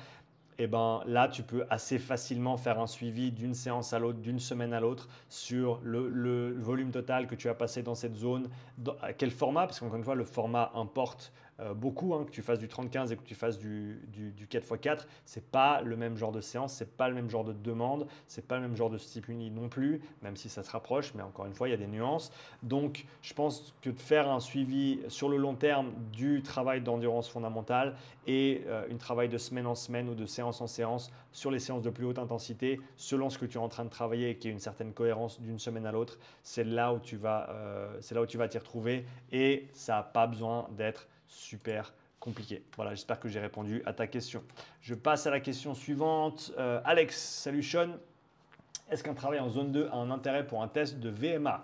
[0.62, 4.38] eh ben là, tu peux assez facilement faire un suivi d'une séance à l'autre, d'une
[4.38, 8.50] semaine à l'autre, sur le, volume total que tu as passé dans cette zone,
[9.00, 12.42] à quel format, parce qu'encore une fois, le format importe euh, beaucoup, hein, que tu
[12.42, 16.32] fasses du 30-15 et que tu fasses du, du, 4x4, c'est pas le même genre
[16.32, 18.98] de séance, c'est pas le même genre de demande, c'est pas le même genre de
[18.98, 21.78] stimuli non plus, même si ça se rapproche, mais encore une fois, il y a
[21.78, 22.32] des nuances.
[22.62, 27.28] Donc, je pense que de faire un suivi sur le long terme du travail d'endurance
[27.28, 27.94] fondamentale
[28.26, 31.58] et euh, un travail de semaine en semaine ou de séance en séance sur les
[31.58, 34.36] séances de plus haute intensité, selon ce que tu es en train de travailler et
[34.36, 37.96] qui a une certaine cohérence d'une semaine à l'autre, c'est là où tu vas, euh,
[38.00, 42.62] c'est là où tu vas t'y retrouver et ça n'a pas besoin d'être super compliqué.
[42.76, 44.42] Voilà, j'espère que j'ai répondu à ta question.
[44.82, 46.52] Je passe à la question suivante.
[46.58, 47.96] Euh, Alex, salut Sean.
[48.90, 51.62] Est-ce qu'un travail en zone 2 a un intérêt pour un test de VMA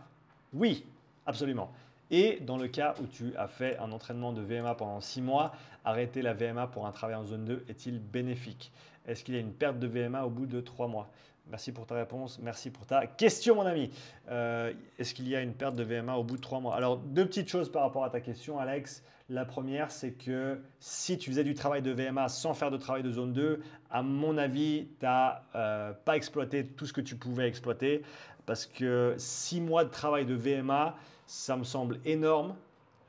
[0.54, 0.86] Oui,
[1.26, 1.72] absolument.
[2.10, 5.52] Et dans le cas où tu as fait un entraînement de VMA pendant 6 mois,
[5.84, 8.70] arrêter la VMA pour un travail en zone 2 est-il bénéfique?
[9.06, 11.10] Est-ce qu'il y a une perte de VMA au bout de 3 mois?
[11.48, 12.40] Merci pour ta réponse.
[12.42, 13.90] Merci pour ta question, mon ami.
[14.28, 16.74] Euh, est-ce qu'il y a une perte de VMA au bout de trois mois?
[16.74, 19.04] Alors, deux petites choses par rapport à ta question, Alex.
[19.28, 23.02] La première, c'est que si tu faisais du travail de VMA sans faire de travail
[23.02, 23.60] de zone 2,
[23.90, 28.02] à mon avis, tu n'as euh, pas exploité tout ce que tu pouvais exploiter.
[28.46, 30.94] Parce que six mois de travail de VMA,
[31.26, 32.54] ça me semble énorme.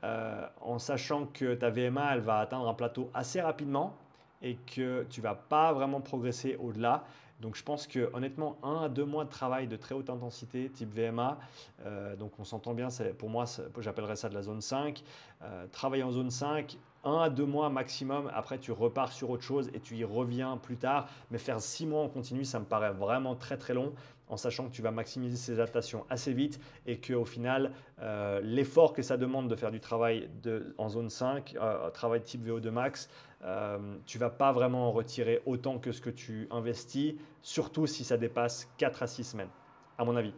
[0.02, 3.96] Euh, en sachant que ta VMA, elle va atteindre un plateau assez rapidement
[4.42, 7.04] et que tu vas pas vraiment progresser au-delà.
[7.40, 10.70] Donc je pense que honnêtement, un à deux mois de travail de très haute intensité,
[10.70, 11.38] type VMA,
[11.84, 13.44] euh, donc on s'entend bien, pour moi
[13.78, 15.02] j'appellerais ça de la zone 5.
[15.42, 19.44] Euh, travailler en zone 5, un à deux mois maximum, après tu repars sur autre
[19.44, 21.08] chose et tu y reviens plus tard.
[21.30, 23.92] Mais faire six mois en continu, ça me paraît vraiment très très long
[24.28, 28.92] en sachant que tu vas maximiser ces adaptations assez vite et qu'au final, euh, l'effort
[28.92, 31.56] que ça demande de faire du travail de, en zone 5,
[31.92, 33.08] travail type VO2 max,
[33.44, 38.02] euh, tu vas pas vraiment en retirer autant que ce que tu investis, surtout si
[38.02, 39.50] ça dépasse 4 à 6 semaines,
[39.96, 40.32] à mon avis.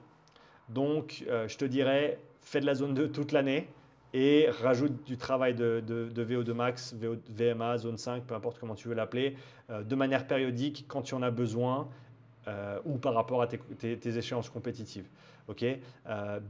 [0.69, 3.69] Donc, euh, je te dirais, fais de la zone 2 toute l'année
[4.13, 5.83] et rajoute du travail de,
[6.15, 9.35] VO2 max, VMA, zone 5, peu importe comment tu veux l'appeler,
[9.71, 11.89] euh, de manière périodique quand tu en as besoin
[12.85, 15.09] ou par rapport à tes, échéances compétitives.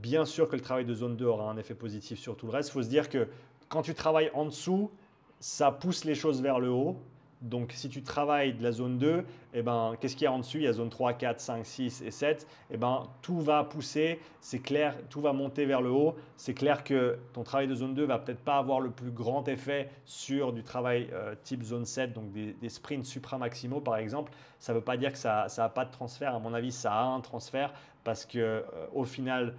[0.00, 2.52] bien sûr que le travail de zone 2 aura un effet positif sur tout le
[2.52, 2.70] reste.
[2.70, 3.28] Il faut se dire que
[3.68, 4.90] quand tu travailles en dessous,
[5.38, 7.00] ça pousse les choses vers le haut.
[7.40, 9.24] Donc, si tu travailles de la zone 2,
[9.54, 11.64] eh ben, qu'est-ce qu'il y a en dessus Il y a zone 3, 4, 5,
[11.64, 12.46] 6 et 7.
[12.70, 16.14] Eh ben, tout va pousser, c'est clair, tout va monter vers le haut.
[16.36, 19.48] C'est clair que ton travail de zone 2 va peut-être pas avoir le plus grand
[19.48, 24.32] effet sur du travail euh, type zone 7, donc des, sprints supra-maximaux par exemple.
[24.58, 26.34] Ça ne veut pas dire que ça n'a pas de transfert.
[26.34, 27.72] À mon avis, ça a un transfert
[28.04, 28.62] parce que euh,
[28.92, 29.54] au final,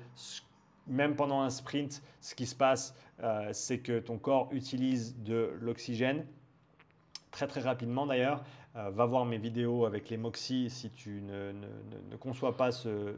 [0.85, 5.51] même pendant un sprint, ce qui se passe, euh, c'est que ton corps utilise de
[5.59, 6.25] l'oxygène
[7.31, 8.43] très très rapidement d'ailleurs.
[8.77, 13.15] Euh, va voir mes vidéos avec les MOXIE si tu ne, conçois pas ce,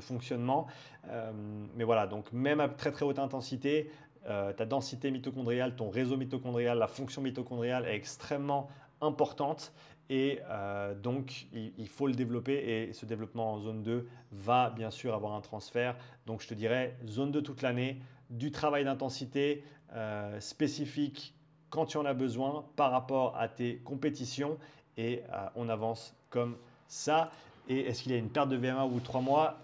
[0.00, 0.66] fonctionnement.
[1.08, 1.30] Euh,
[1.76, 3.90] mais voilà, donc même à très très haute intensité,
[4.26, 8.70] ta densité mitochondriale, ton réseau mitochondrial, la fonction mitochondriale est extrêmement
[9.02, 9.74] importante
[10.10, 14.90] et euh, donc, il, faut le développer et ce développement en zone 2 va bien
[14.90, 15.96] sûr avoir un transfert.
[16.26, 18.00] Donc, je te dirais zone 2 toute l'année,
[18.30, 21.33] du travail d'intensité euh, spécifique
[21.74, 24.58] quand tu en as besoin par rapport à tes compétitions
[24.96, 26.56] et euh, on avance comme
[26.86, 27.32] ça.
[27.68, 29.58] Et est-ce qu'il y a une perte de VMA ou trois mois?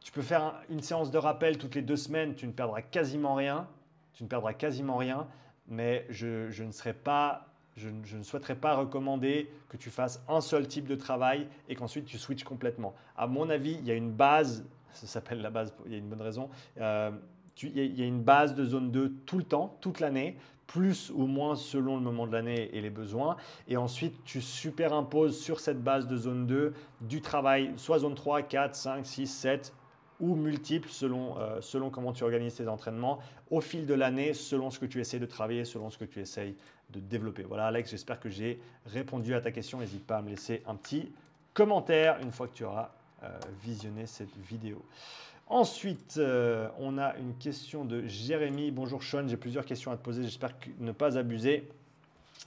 [0.00, 3.36] Tu peux faire une séance de rappel toutes les deux semaines, tu ne perdras quasiment
[3.36, 3.68] rien.
[4.14, 5.26] Tu ne perdras quasiment rien,
[5.68, 7.46] mais je, je ne serai pas
[7.76, 12.04] je, ne souhaiterais pas recommander que tu fasses un seul type de travail et qu'ensuite
[12.04, 12.94] tu switches complètement.
[13.16, 15.98] À mon avis, il y a une base, ça s'appelle la base, il y a
[15.98, 16.50] une bonne raison,
[16.80, 17.10] euh,
[17.62, 20.36] il, y a, une base de zone 2 tout le temps, toute l'année,
[20.72, 23.36] plus ou moins selon le moment de l'année et les besoins.
[23.68, 28.42] Et ensuite, tu supérimposes sur cette base de zone 2 du travail, soit zone 3,
[28.42, 29.74] 4, 5, 6, 7
[30.20, 33.18] ou multiples selon, euh, selon comment tu organises tes entraînements
[33.50, 36.20] au fil de l'année, selon ce que tu essaies de travailler, selon ce que tu
[36.20, 36.56] essayes
[36.90, 37.42] de développer.
[37.42, 39.78] Voilà Alex, j'espère que j'ai répondu à ta question.
[39.78, 41.12] N'hésite pas à me laisser un petit
[41.52, 42.92] commentaire une fois que tu auras
[43.24, 43.28] euh,
[43.62, 44.82] visionné cette vidéo.
[45.52, 48.70] Ensuite, euh, on a une question de Jérémy.
[48.70, 50.22] Bonjour Sean, j'ai plusieurs questions à te poser.
[50.22, 51.68] J'espère ne pas abuser.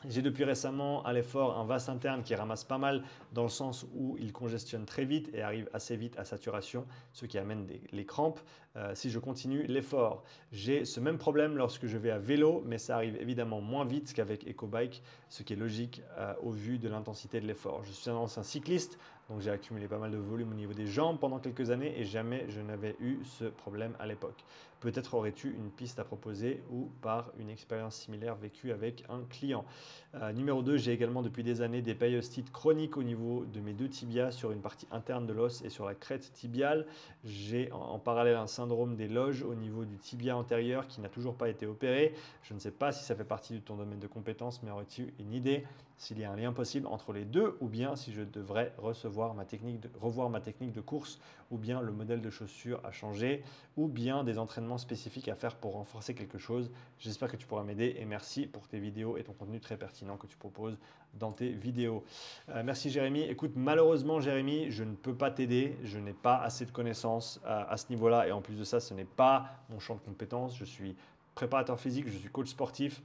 [0.10, 3.03] J'ai depuis récemment à l'effort un vaste interne qui ramasse pas mal
[3.34, 7.26] dans le sens où il congestionne très vite et arrive assez vite à saturation, ce
[7.26, 8.39] qui amène les crampes.
[8.78, 12.78] Euh, si je continue l'effort, j'ai ce même problème lorsque je vais à vélo, mais
[12.78, 16.89] ça arrive évidemment moins vite qu'avec EcoBike, ce qui est logique euh, au vu de
[16.89, 17.84] l'intensité de l'effort.
[17.84, 18.99] Je suis un ancien cycliste,
[19.30, 22.03] donc j'ai accumulé pas mal de volume au niveau des jambes pendant quelques années et
[22.03, 24.43] jamais je n'avais eu ce problème à l'époque.
[24.86, 29.65] Peut-être aurais-tu une piste à proposer ou par une expérience similaire vécue avec un client.
[30.13, 33.73] Euh, numéro 2, j'ai également depuis des années des périostites chroniques au niveau de mes
[33.73, 36.86] deux tibias sur une partie interne de l'os et sur la crête tibiale.
[37.23, 41.33] J'ai en, parallèle un syndrome des loges au niveau du tibia antérieur qui n'a toujours
[41.33, 42.13] pas été opéré.
[42.43, 45.15] Je ne sais pas si ça fait partie de ton domaine de compétence, mais aurais-tu
[45.17, 45.63] une idée
[45.98, 49.34] s'il y a un lien possible entre les deux ou bien si je devrais recevoir
[49.34, 51.20] ma technique de, revoir ma technique de course
[51.52, 53.43] ou bien le modèle de chaussures à changer
[53.78, 56.72] ou bien des entraînements spécifiques à faire pour renforcer quelque chose.
[57.00, 60.18] J'espère que tu pourras m'aider et merci pour tes vidéos et ton contenu très pertinent
[60.18, 60.78] que tu proposes
[61.14, 62.04] dans tes vidéos.
[62.50, 63.22] Euh, merci Jérémy.
[63.22, 65.78] Écoute, malheureusement Jérémy, je ne peux pas t'aider.
[65.84, 68.80] Je n'ai pas assez de connaissances à, à ce niveau-là et en plus de ça,
[68.80, 70.58] ce n'est pas mon champ de compétences.
[70.58, 70.96] Je suis
[71.36, 73.02] préparateur physique, je suis coach sportif.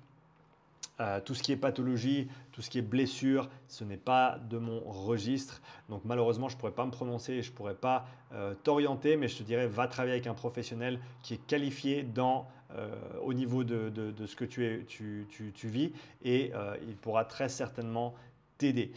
[1.01, 4.59] Euh, tout ce qui est pathologie, tout ce qui est blessure, ce n'est pas de
[4.59, 5.63] mon registre.
[5.89, 9.27] Donc malheureusement, je ne pourrais pas me prononcer je ne pourrais pas euh, t'orienter, mais
[9.27, 12.91] je te dirais, va travailler avec un professionnel qui est qualifié dans, euh,
[13.23, 13.91] au niveau de,
[14.27, 15.25] ce que tu,
[15.65, 15.93] vis
[16.23, 16.53] et
[16.87, 18.15] il pourra très certainement
[18.59, 18.93] t'aider.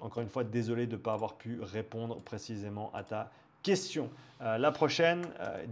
[0.00, 3.30] encore une fois, désolé de ne pas avoir pu répondre précisément à ta
[3.62, 4.08] question.
[4.40, 5.26] la prochaine,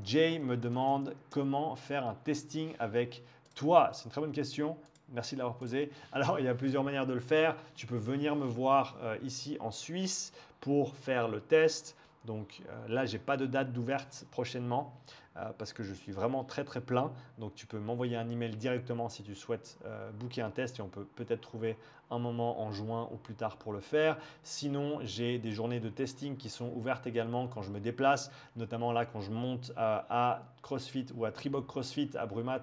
[0.04, 3.22] Jay me demande comment faire un testing avec
[3.54, 3.90] toi.
[3.94, 4.76] C'est une très bonne question.
[5.12, 5.90] Merci de l'avoir posé.
[6.12, 7.56] Alors, il y a plusieurs manières de le faire.
[7.74, 11.96] Tu peux venir me voir ici en Suisse pour faire le test.
[12.24, 14.94] Donc euh, là, je n'ai pas de date d'ouverte prochainement
[15.36, 17.12] euh, parce que je suis vraiment très très plein.
[17.38, 20.82] Donc tu peux m'envoyer un email directement si tu souhaites euh, booker un test et
[20.82, 21.76] on peut peut-être trouver
[22.10, 24.18] un moment en juin ou plus tard pour le faire.
[24.42, 28.92] Sinon, j'ai des journées de testing qui sont ouvertes également quand je me déplace, notamment
[28.92, 32.62] là quand je monte à, CrossFit ou à Tribok CrossFit à Brumat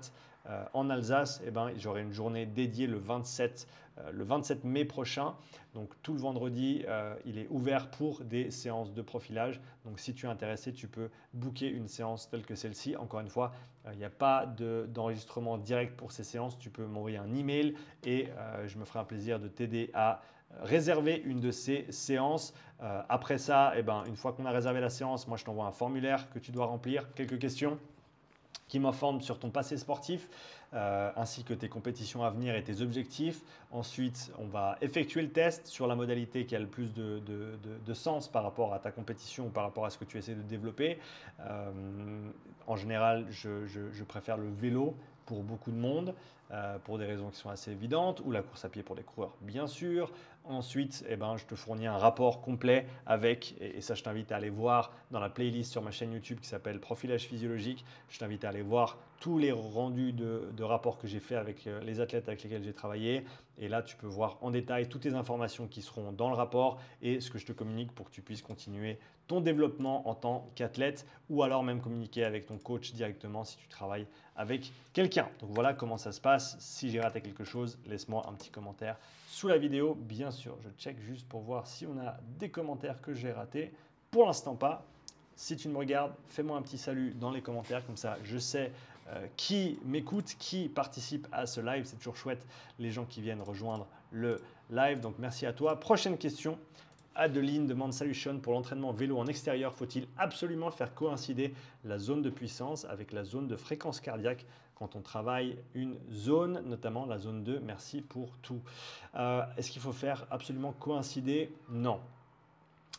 [0.74, 3.68] en Alsace, eh ben, j'aurai une journée dédiée le 27
[4.00, 5.34] euh, le 27 mai prochain.
[5.74, 9.60] Donc tout le vendredi, euh, il est ouvert pour des séances de profilage.
[9.86, 12.96] Donc si tu es intéressé, tu peux booker une séance telle que celle-ci.
[12.96, 13.54] Encore une fois,
[13.86, 16.58] euh, il n'y a pas d'enregistrement direct pour ces séances.
[16.60, 18.30] Tu peux m'envoyer un email et
[18.66, 20.22] je me ferai un plaisir de t'aider à
[20.62, 22.54] réserver une de ces séances.
[22.80, 25.72] après ça, eh ben, une fois qu'on a réservé la séance, moi je t'envoie un
[25.72, 27.78] formulaire que tu dois remplir, quelques questions?
[28.68, 30.30] Qui m'informent sur ton passé sportif,
[30.74, 33.42] euh, ainsi que tes compétitions à venir et tes objectifs.
[33.72, 38.28] Ensuite, on va effectuer le test sur la modalité qui a le plus de, sens
[38.28, 41.00] par rapport à ta compétition ou par rapport à ce que tu essaies de développer.
[41.40, 41.72] Euh,
[42.68, 44.96] en général, je, préfère le vélo
[45.26, 46.14] pour beaucoup de monde,
[46.52, 49.04] euh, pour des raisons qui sont assez évidentes, ou la course à pied pour les
[49.04, 50.12] coureurs, bien sûr.
[50.46, 54.38] Ensuite, eh ben, je te fournis un rapport complet avec, et, ça je t'invite à
[54.38, 58.46] aller voir dans la playlist sur ma chaîne YouTube qui s'appelle Profilage physiologique, je t'invite
[58.46, 62.30] à aller voir tous les rendus de, rapports que j'ai fait avec euh, les athlètes
[62.30, 63.26] avec lesquels j'ai travaillé.
[63.58, 66.80] Et là, tu peux voir en détail toutes les informations qui seront dans le rapport
[67.02, 70.50] et ce que je te communique pour que tu puisses continuer ton développement en tant
[70.56, 75.28] qu'athlète ou alors même communiquer avec ton coach directement si tu travailles avec quelqu'un.
[75.42, 76.58] Donc voilà comment ça se passe.
[76.60, 78.98] Si j'ai raté quelque chose, laisse-moi un petit commentaire
[79.28, 79.96] sous la vidéo.
[79.96, 83.74] Bien sûr, je check juste pour voir si on a des commentaires que j'ai ratés.
[84.12, 84.86] Pour l'instant pas.
[85.36, 88.72] Si tu me regardes, fais-moi un petit salut dans les commentaires, comme ça je sais
[89.10, 91.86] euh, qui m'écoute, qui participe à ce live.
[91.86, 92.46] C'est toujours chouette
[92.80, 95.00] les gens qui viennent rejoindre le live.
[95.00, 95.80] Donc merci à toi.
[95.80, 96.58] Prochaine question.
[97.18, 101.54] Adeline demande Salut Sean, pour l'entraînement vélo en extérieur, faut-il absolument faire coïncider
[101.84, 104.46] la zone de puissance avec la zone de fréquence cardiaque
[104.76, 108.62] quand on travaille une zone, notamment la zone 2 Merci pour tout.
[109.16, 111.52] Euh, est-ce qu'il faut faire absolument coïncider?
[111.70, 112.00] Non.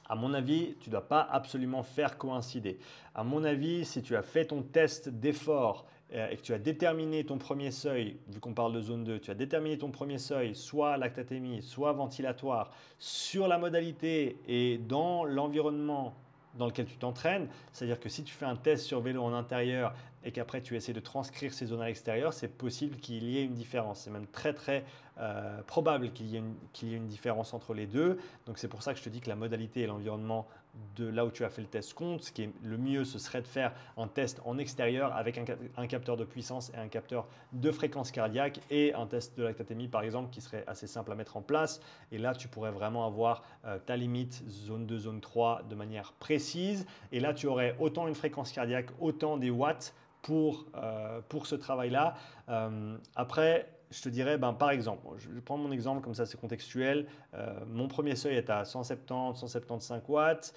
[0.08, 2.80] À mon avis, tu ne dois pas absolument faire coïncider.
[3.14, 7.24] À mon avis, si tu as fait ton test d'effort et que tu as déterminé
[7.24, 10.54] ton premier seuil, vu qu'on parle de zone 2, tu as déterminé ton premier seuil,
[10.54, 16.14] soit lactatémie, soit ventilatoire, sur la modalité et dans l'environnement
[16.58, 19.94] dans lequel tu t'entraînes, c'est-à-dire que si tu fais un test sur vélo en intérieur
[20.24, 23.44] et qu'après tu essaies de transcrire ces zones à l'extérieur, c'est possible qu'il y ait
[23.44, 24.00] une différence.
[24.00, 24.84] C'est même très très
[25.18, 28.18] euh, probable qu'il y, y, ait une différence entre les deux.
[28.46, 30.48] Donc c'est pour ça que je te dis que la modalité et l'environnement
[30.96, 32.22] de là où tu as fait le test compte.
[32.22, 35.38] Ce qui est le mieux, ce serait de faire un test en extérieur avec
[35.76, 39.88] un, capteur de puissance et un capteur de fréquence cardiaque et un test de lactatémie
[39.88, 41.80] par exemple qui serait assez simple à mettre en place.
[42.12, 46.12] Et là, tu pourrais vraiment avoir euh, ta limite zone 2, zone 3 de manière
[46.14, 46.86] précise.
[47.12, 51.54] Et là, tu aurais autant une fréquence cardiaque, autant des watts pour, euh, pour ce
[51.54, 52.14] travail-là.
[52.48, 56.40] Euh, après, je te dirais, ben, par exemple, je prendre mon exemple comme ça, c'est
[56.40, 57.06] contextuel.
[57.34, 60.54] Euh, mon premier seuil est à 170, 175 watts.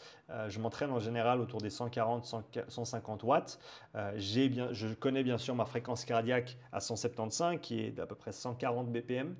[0.47, 3.59] je m'entraîne en général autour des 140, 150 watts.
[3.93, 8.31] bien, je connais bien sûr ma fréquence cardiaque à 175 qui est d'à peu près
[8.31, 9.35] 140 BPM.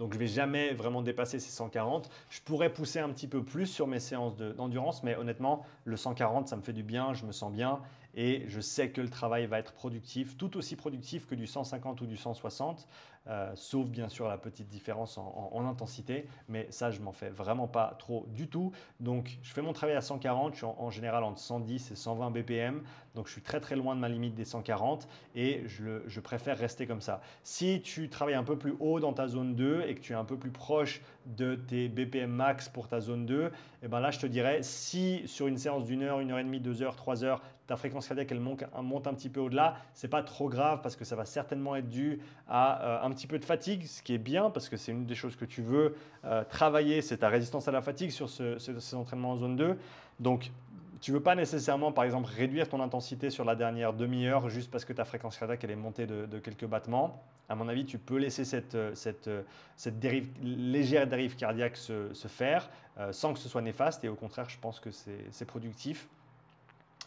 [0.00, 2.08] Donc je ne vais jamais vraiment dépasser ces 140.
[2.30, 6.48] Je pourrais pousser un petit peu plus sur mes séances d'endurance, mais honnêtement, le 140,
[6.48, 7.80] ça me fait du bien, je me sens bien
[8.14, 12.00] et je sais que le travail va être productif, tout aussi productif que du 150
[12.00, 12.86] ou du 160.
[13.26, 17.68] Euh, sauf bien sûr la petite différence en, intensité, mais ça je m'en fais vraiment
[17.68, 18.72] pas trop du tout.
[18.98, 22.30] Donc je fais mon travail à 140, je suis en, général entre 110 et 120
[22.30, 22.82] BPM,
[23.14, 26.86] donc je suis très très loin de ma limite des 140 et je, préfère rester
[26.86, 27.20] comme ça.
[27.42, 30.16] Si tu travailles un peu plus haut dans ta zone 2 et que tu es
[30.16, 33.50] un peu plus proche de tes BPM max pour ta zone 2, et
[33.84, 36.44] eh ben là je te dirais si sur une séance d'une heure, une heure et
[36.44, 40.08] demie, deux heures, trois heures, ta fréquence cardiaque elle monte, un petit peu au-delà, c'est
[40.08, 43.38] pas trop grave parce que ça va certainement être dû à euh, un petit peu
[43.38, 45.96] de fatigue, ce qui est bien parce que c'est une des choses que tu veux
[46.24, 49.78] euh, travailler, c'est ta résistance à la fatigue sur ce, ces entraînements en zone 2.
[50.20, 50.52] Donc
[51.00, 54.84] tu veux pas nécessairement, par exemple, réduire ton intensité sur la dernière demi-heure juste parce
[54.84, 57.22] que ta fréquence cardiaque elle est montée de, quelques battements?
[57.48, 62.68] À mon avis, tu peux laisser cette, cette dérive, légère dérive cardiaque se, se faire
[62.98, 64.04] euh, sans que ce soit néfaste.
[64.04, 66.08] Et au contraire, je pense que c'est productif.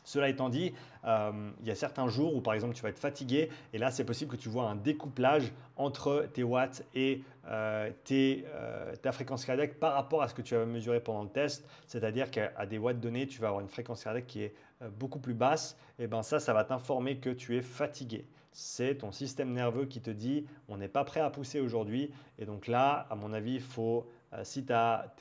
[0.03, 0.73] Cela étant dit,
[1.05, 3.91] euh, il y a certains jours où par exemple tu vas être fatigué et là
[3.91, 9.45] c'est possible que tu vois un découplage entre tes watts et euh, euh, ta fréquence
[9.45, 11.65] cardiaque par rapport à ce que tu as mesuré pendant le test.
[11.87, 14.53] C'est-à-dire qu'à des watts donnés, tu vas avoir une fréquence cardiaque qui est
[14.99, 15.77] beaucoup plus basse.
[15.99, 18.25] Et bien ça, ça va t'informer que tu es fatigué.
[18.51, 22.11] C'est ton système nerveux qui te dit on n'est pas prêt à pousser aujourd'hui.
[22.37, 24.07] Et donc là, à mon avis, il faut,
[24.43, 24.73] si tu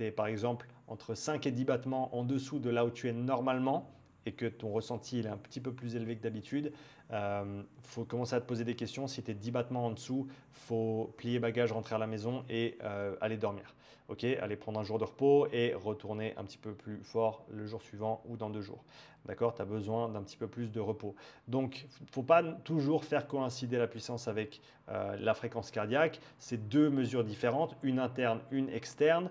[0.05, 3.13] es par exemple entre 5 et 10 battements en dessous de là où tu es
[3.13, 3.89] normalement,
[4.27, 6.73] et que ton ressenti est un petit peu plus élevé que d'habitude,
[7.11, 9.07] il euh, faut commencer à te poser des questions.
[9.07, 12.79] Si tu es 10 battements en dessous, faut plier bagage, rentrer à la maison et
[12.83, 13.75] euh, aller dormir.
[14.09, 17.67] Ok, aller prendre un jour de repos et retourner un petit peu plus fort le
[17.67, 18.85] jour suivant ou dans deux jours.
[19.27, 19.55] D'accord?
[19.55, 21.15] Tu as besoin d'un petit peu plus de repos.
[21.47, 26.21] Donc, il faut pas toujours faire coïncider la puissance avec euh, la fréquence cardiaque.
[26.39, 29.31] C'est deux mesures différentes, une interne, une externe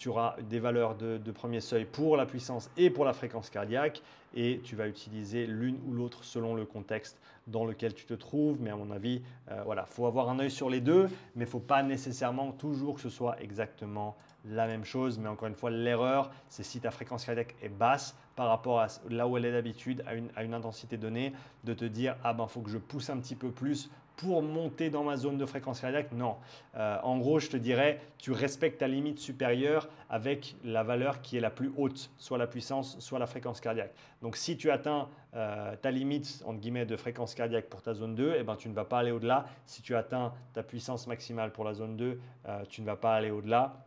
[0.00, 4.02] tu auras des valeurs de, premier seuil pour la puissance et pour la fréquence cardiaque
[4.34, 8.56] et tu vas utiliser l'une ou l'autre selon le contexte dans lequel tu te trouves.
[8.60, 9.20] Mais à mon avis,
[9.50, 13.00] euh, voilà, faut avoir un œil sur les deux, mais faut pas nécessairement toujours que
[13.02, 14.16] ce soit exactement
[14.48, 15.18] la même chose.
[15.18, 18.86] Mais encore une fois, l'erreur, c'est si ta fréquence cardiaque est basse par rapport à
[19.10, 21.34] là où elle est d'habitude, à une, à une intensité donnée,
[21.64, 23.90] de te dire, ah ben, faut que je pousse un petit peu plus
[24.20, 26.36] pour monter dans ma zone de fréquence cardiaque Non.
[26.76, 31.38] Euh, en gros, je te dirais, tu respectes ta limite supérieure avec la valeur qui
[31.38, 33.94] est la plus haute, soit la puissance, soit la fréquence cardiaque.
[34.20, 38.14] Donc, si tu atteins euh, ta limite entre guillemets de fréquence cardiaque pour ta zone
[38.14, 39.46] 2, eh ben, tu ne vas pas aller au-delà.
[39.64, 43.14] Si tu atteins ta puissance maximale pour la zone 2, euh, tu ne vas pas
[43.14, 43.86] aller au-delà.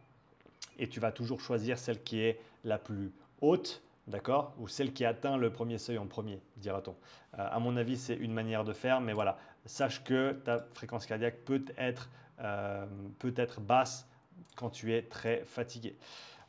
[0.80, 3.12] Et tu vas toujours choisir celle qui est la plus
[3.42, 6.96] haute d'accord Ou celle qui atteint le premier seuil en premier, dira-t-on.
[7.38, 11.38] à mon avis, c'est une manière de faire, mais voilà, sache que ta fréquence cardiaque
[11.46, 12.10] peut être,
[12.42, 12.86] euh,
[13.20, 14.08] peut être basse
[14.56, 15.96] quand tu es très fatigué.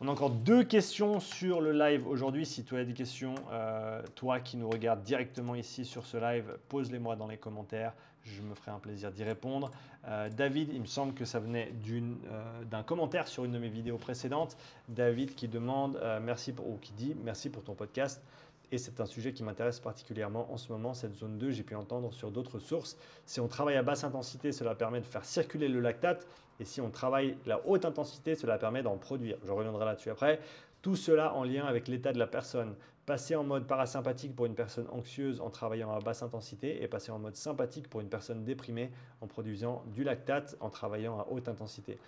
[0.00, 2.44] On a encore deux questions sur le live aujourd'hui.
[2.44, 6.58] Si tu as des questions, euh, toi qui nous regardes directement ici sur ce live,
[6.68, 7.94] pose-les-moi dans les commentaires.
[8.24, 9.70] Je me ferai un plaisir d'y répondre.
[10.08, 11.72] Euh, David, il me semble que ça venait
[12.70, 14.56] d'un commentaire sur une de mes vidéos précédentes.
[14.88, 18.22] David qui demande merci pour, ou qui dit merci pour ton podcast.
[18.72, 21.74] Et c'est un sujet qui m'intéresse particulièrement en ce moment, cette zone 2, j'ai pu
[21.74, 22.96] entendre sur d'autres sources.
[23.26, 26.26] Si on travaille à basse intensité, cela permet de faire circuler le lactate.
[26.60, 29.36] Et si on travaille la haute intensité, cela permet d'en produire.
[29.44, 30.40] Je reviendrai là-dessus après.
[30.82, 32.74] Tout cela en lien avec l'état de la personne.
[33.06, 37.10] Passer en mode parasympathique pour une personne anxieuse en travaillant à basse intensité et passer
[37.10, 38.90] en mode sympathique pour une personne déprimée
[39.20, 41.98] en produisant du lactate en travaillant à haute intensité.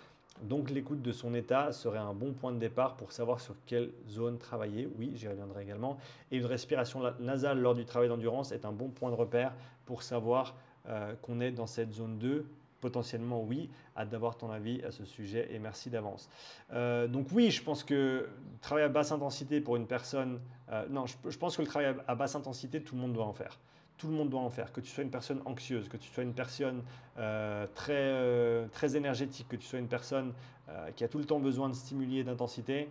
[0.43, 3.91] Donc l'écoute de son état serait un bon point de départ pour savoir sur quelle
[4.07, 4.89] zone travailler.
[4.97, 5.97] Oui, j'y reviendrai également.
[6.31, 9.53] Et une respiration nasale lors du travail d'endurance est un bon point de repère
[9.85, 10.55] pour savoir
[10.87, 12.45] euh, qu'on est dans cette zone 2
[12.79, 16.29] potentiellement oui, hâte d'avoir ton avis à ce sujet et merci d'avance.
[16.73, 18.29] Euh, donc oui, je pense que
[18.61, 20.39] travailler à basse intensité pour une personne,
[20.71, 23.33] euh, non, je, pense que le travail à basse intensité, tout le monde doit en
[23.33, 23.57] faire
[23.97, 24.71] tout le monde doit en faire.
[24.71, 26.83] Que tu sois une personne anxieuse, que tu sois une personne
[27.17, 30.33] euh, très, euh, très énergétique, que tu sois une personne
[30.69, 32.89] euh, qui a tout le temps besoin de stimuli et d'intensité,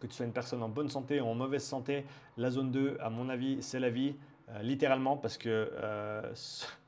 [0.00, 2.04] que tu sois une personne en bonne santé ou en mauvaise santé,
[2.36, 4.14] la zone 2, à mon avis, c'est la vie,
[4.62, 5.70] littéralement, parce que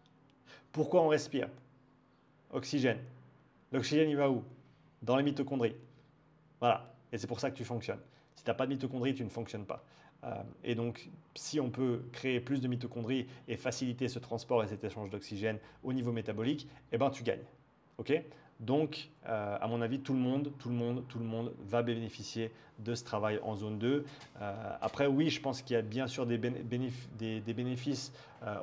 [0.72, 1.48] pourquoi on respire?
[2.52, 2.98] Oxygène.
[3.72, 4.44] L'oxygène, il va où?
[5.02, 5.76] Dans les mitochondries.
[6.60, 6.92] Voilà.
[7.12, 8.00] Et c'est pour ça que tu fonctionnes.
[8.40, 9.84] Si tu n'as pas de mitochondries, tu ne fonctionnes pas.
[10.24, 10.32] Euh,
[10.64, 14.82] et donc, si on peut créer plus de mitochondries et faciliter ce transport et cet
[14.82, 17.44] échange d'oxygène au niveau métabolique, eh ben, tu gagnes.
[17.98, 18.18] Ok?
[18.58, 21.82] Donc, euh, à mon avis, tout le monde, tout le monde, tout le monde va
[21.82, 24.06] bénéficier de ce travail en zone 2.
[24.40, 28.10] Euh, après, oui, je pense qu'il y a bien sûr des, des, bénéfices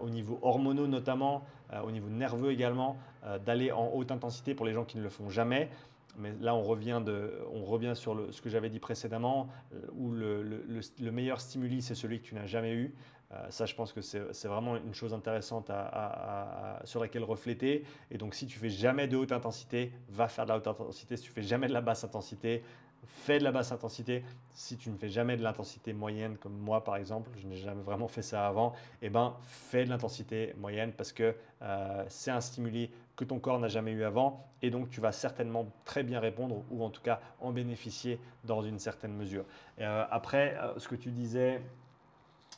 [0.02, 1.46] au niveau hormonaux notamment,
[1.84, 2.98] au niveau nerveux également,
[3.46, 5.70] d'aller en haute intensité pour les gens qui ne le font jamais.
[6.18, 10.12] Mais là, on revient, de, on revient sur ce que j'avais dit précédemment, euh, où
[10.12, 12.94] le meilleur stimuli, c'est celui que tu n'as jamais eu.
[13.34, 17.84] Euh, ça, je pense que c'est vraiment une chose intéressante à, sur laquelle refléter.
[18.10, 21.18] Et donc, si tu fais jamais de haute intensité, va faire de la haute intensité.
[21.18, 22.64] Si tu fais jamais de la basse intensité,
[23.06, 24.24] fais de la basse intensité.
[24.52, 27.84] Si tu ne fais jamais de l'intensité moyenne, comme moi par exemple, je n'ai jamais
[27.84, 32.42] vraiment fait ça avant, eh ben, fais de l'intensité moyenne parce que euh, c'est un
[32.42, 36.20] stimuli que ton corps n'a jamais eu avant et donc tu vas certainement très bien
[36.20, 39.44] répondre ou en tout cas en bénéficier dans une certaine mesure.
[39.80, 41.62] Euh, après, euh, ce que tu disais,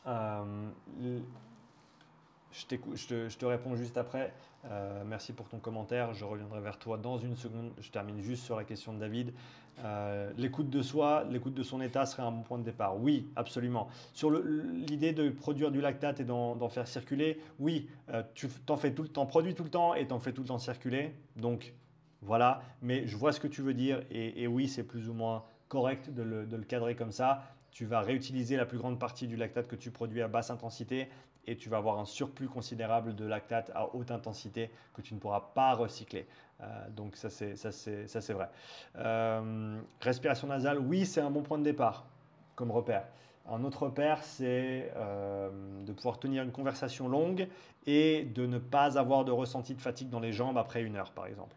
[0.06, 0.70] euh,
[2.52, 4.34] je, je, te, réponds juste après.
[5.06, 6.14] merci pour ton commentaire.
[6.14, 7.72] Je reviendrai vers toi dans une seconde.
[7.80, 9.34] Je termine juste sur la question de David.
[9.86, 13.00] Euh, l'écoute de soi, l'écoute de son état serait un bon point de départ.
[13.00, 13.88] Oui, absolument.
[14.14, 18.94] Sur l'idée de produire du lactate et d'en faire circuler, oui, euh, tu t'en fais
[18.94, 21.14] tout, temps, produis tout le temps et t'en fais tout le temps circuler.
[21.36, 21.74] Donc
[22.22, 25.44] voilà, mais je vois ce que tu veux dire et, oui, c'est plus ou moins
[25.70, 27.44] correct de le, cadrer comme ça.
[27.72, 31.08] tu vas réutiliser la plus grande partie du lactate que tu produis à basse intensité
[31.50, 35.20] et tu vas avoir un surplus considérable de lactate à haute intensité que tu ne
[35.20, 36.28] pourras pas recycler.
[36.62, 38.50] Euh, donc ça c'est, vrai.
[38.98, 42.06] Euh, respiration nasale, oui, c'est un bon point de départ
[42.56, 43.06] comme repère.
[43.50, 45.50] Un autre repère, c'est euh,
[45.84, 47.48] de pouvoir tenir une conversation longue
[47.88, 51.12] et de ne pas avoir de ressenti de fatigue dans les jambes après une heure,
[51.12, 51.56] par exemple.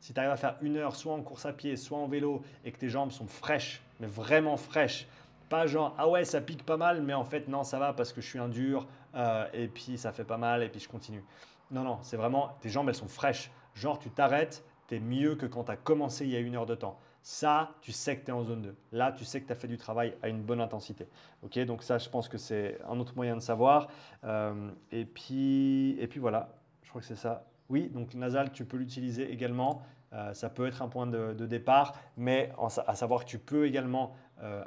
[0.00, 2.42] Si tu arrives à faire une heure, soit en course à pied, soit en vélo,
[2.64, 5.06] et que tes jambes sont fraîches, mais vraiment fraîches,
[5.50, 8.12] pas genre, ah ouais, ça pique pas mal, mais en fait, non, ça va parce
[8.12, 10.88] que je suis un dur, euh, et puis ça fait pas mal, et puis je
[10.88, 11.24] continue.
[11.70, 13.50] Non, non, c'est vraiment, tes jambes, elles sont fraîches.
[13.74, 16.56] Genre, tu t'arrêtes, tu es mieux que quand tu as commencé il y a une
[16.56, 16.98] heure de temps.
[17.22, 18.74] Ça, tu sais que tu es en zone 2.
[18.92, 21.06] Là, tu sais que tu as fait du travail à une bonne intensité.
[21.42, 23.88] Ok, donc ça, je pense que c'est un autre moyen de savoir.
[24.24, 27.44] Euh, et, puis, et puis voilà, je crois que c'est ça.
[27.68, 29.82] Oui, donc nasal, tu peux l'utiliser également.
[30.12, 32.52] Euh, ça peut être un point de, départ, mais
[32.86, 34.14] à savoir que tu peux également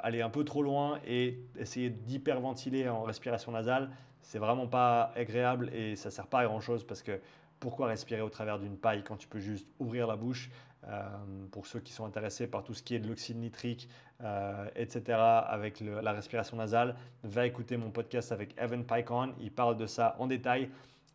[0.02, 3.90] aller un peu trop loin et essayer d'hyperventiler en respiration nasale,
[4.24, 7.20] c'est vraiment pas agréable et ça sert pas à grand chose parce que
[7.60, 10.50] pourquoi respirer au travers d'une paille quand tu peux juste ouvrir la bouche
[10.88, 11.02] euh,
[11.50, 13.88] Pour ceux qui sont intéressés par tout ce qui est de l'oxyde nitrique,
[14.22, 19.34] euh, etc., avec la respiration nasale, va écouter mon podcast avec Evan Pycon.
[19.40, 20.68] Il parle de ça en détail.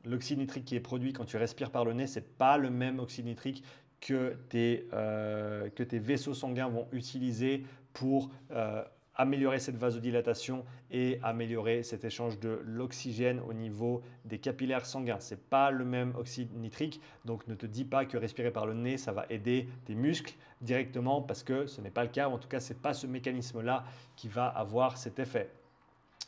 [0.05, 2.99] L'oxyde nitrique qui est produit quand tu respires par le nez, c'est pas le même
[2.99, 3.64] oxyde nitrique
[3.99, 8.84] que tes, que tes vaisseaux sanguins vont utiliser pour euh,
[9.20, 15.20] améliorer cette vasodilatation et améliorer cet échange de l'oxygène au niveau des capillaires sanguins.
[15.20, 18.66] Ce n'est pas le même oxyde nitrique, donc ne te dis pas que respirer par
[18.66, 22.30] le nez, ça va aider tes muscles directement parce que ce n'est pas le cas,
[22.30, 23.84] en tout cas, ce n'est pas ce mécanisme-là
[24.16, 25.52] qui va avoir cet effet.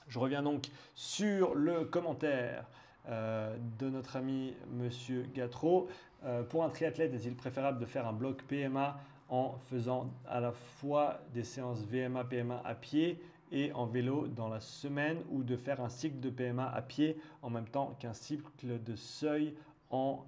[0.10, 2.66] Je reviens donc sur le commentaire
[3.08, 5.88] euh, de notre ami Monsieur Gatro.
[6.26, 9.00] Euh, pour un triathlète, est-il préférable de faire un bloc PMA
[9.32, 13.20] en faisant à la fois des séances VMA, PMA à pied
[13.52, 17.18] et en vélo dans la semaine ou de faire un cycle de PMA à pied
[17.42, 19.56] en même temps qu'un cycle de seuil
[19.90, 20.26] en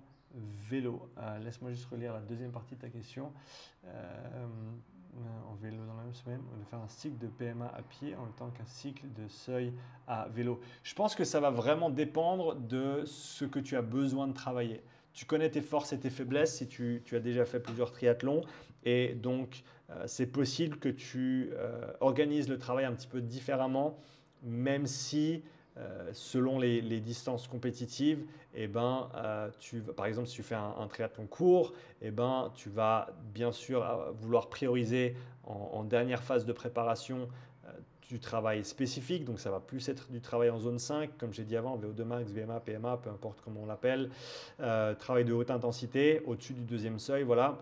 [0.70, 1.10] vélo.
[1.18, 3.32] Euh, laisse-moi juste relire la deuxième partie de ta question.
[3.86, 4.48] Euh,
[5.48, 8.24] en vélo dans la même semaine, de faire un cycle de PMA à pied en
[8.24, 9.72] même temps qu'un cycle de seuil
[10.08, 10.60] à vélo.
[10.82, 14.82] Je pense que ça va vraiment dépendre de ce que tu as besoin de travailler.
[15.14, 18.42] Tu connais tes forces et tes faiblesses si tu, as déjà fait plusieurs triathlons.
[18.84, 23.98] Et donc, euh, c'est possible que tu euh, organises le travail un petit peu différemment,
[24.42, 25.44] même si,
[25.78, 29.10] euh, selon les, distances compétitives, eh ben,
[29.60, 34.14] tu, par exemple, si tu fais un, triathlon court, eh ben, tu vas bien sûr
[34.20, 37.30] vouloir prioriser en, dernière phase de préparation
[38.10, 41.44] du travail spécifique, donc ça va plus être du travail en zone 5, comme j'ai
[41.44, 44.10] dit avant, VO2 max, VMA, PMA, peu importe comment on l'appelle,
[45.00, 47.58] travail de haute intensité, au-dessus du deuxième seuil, voilà,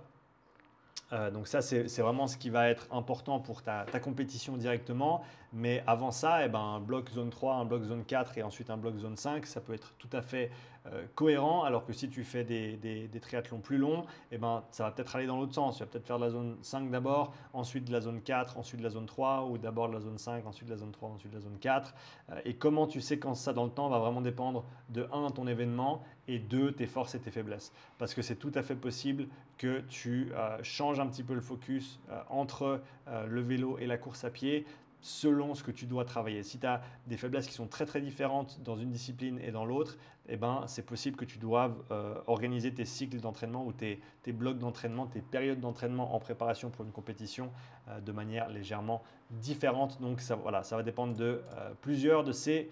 [1.13, 5.23] euh, donc ça, c'est vraiment ce qui va être important pour ta, compétition directement.
[5.53, 8.69] Mais avant ça, eh ben, un bloc zone 3, un bloc zone 4 et ensuite
[8.69, 10.49] un bloc zone 5, ça peut être tout à fait
[10.88, 11.63] euh, cohérent.
[11.63, 15.27] Alors que si tu fais des, triathlons plus longs, eh ben, ça va peut-être aller
[15.27, 15.77] dans l'autre sens.
[15.77, 18.79] Tu vas peut-être faire de la zone 5 d'abord, ensuite de la zone 4, ensuite
[18.79, 21.09] de la zone 3, ou d'abord de la zone 5, ensuite de la zone 3,
[21.09, 21.93] ensuite de la zone 4.
[22.32, 25.45] Euh, et comment tu séquences ça dans le temps va vraiment dépendre de 1 ton
[25.47, 27.71] événement et 2 tes forces et tes faiblesses.
[27.99, 29.27] Parce que c'est tout à fait possible
[29.57, 30.32] que tu
[30.63, 32.82] changes un petit peu le focus entre
[33.27, 34.65] le vélo et la course à pied
[35.02, 36.43] selon ce que tu dois travailler.
[36.43, 39.66] Si tu as des faiblesses qui sont très très différentes dans une discipline et dans
[39.66, 39.97] l'autre,
[40.30, 44.60] eh ben, c'est possible que tu doives euh, organiser tes cycles d'entraînement ou tes, blocs
[44.60, 47.52] d'entraînement, tes périodes d'entraînement en préparation pour une compétition
[47.89, 49.99] euh, de manière légèrement différente.
[49.99, 52.72] Donc ça, va dépendre de euh, plusieurs de ces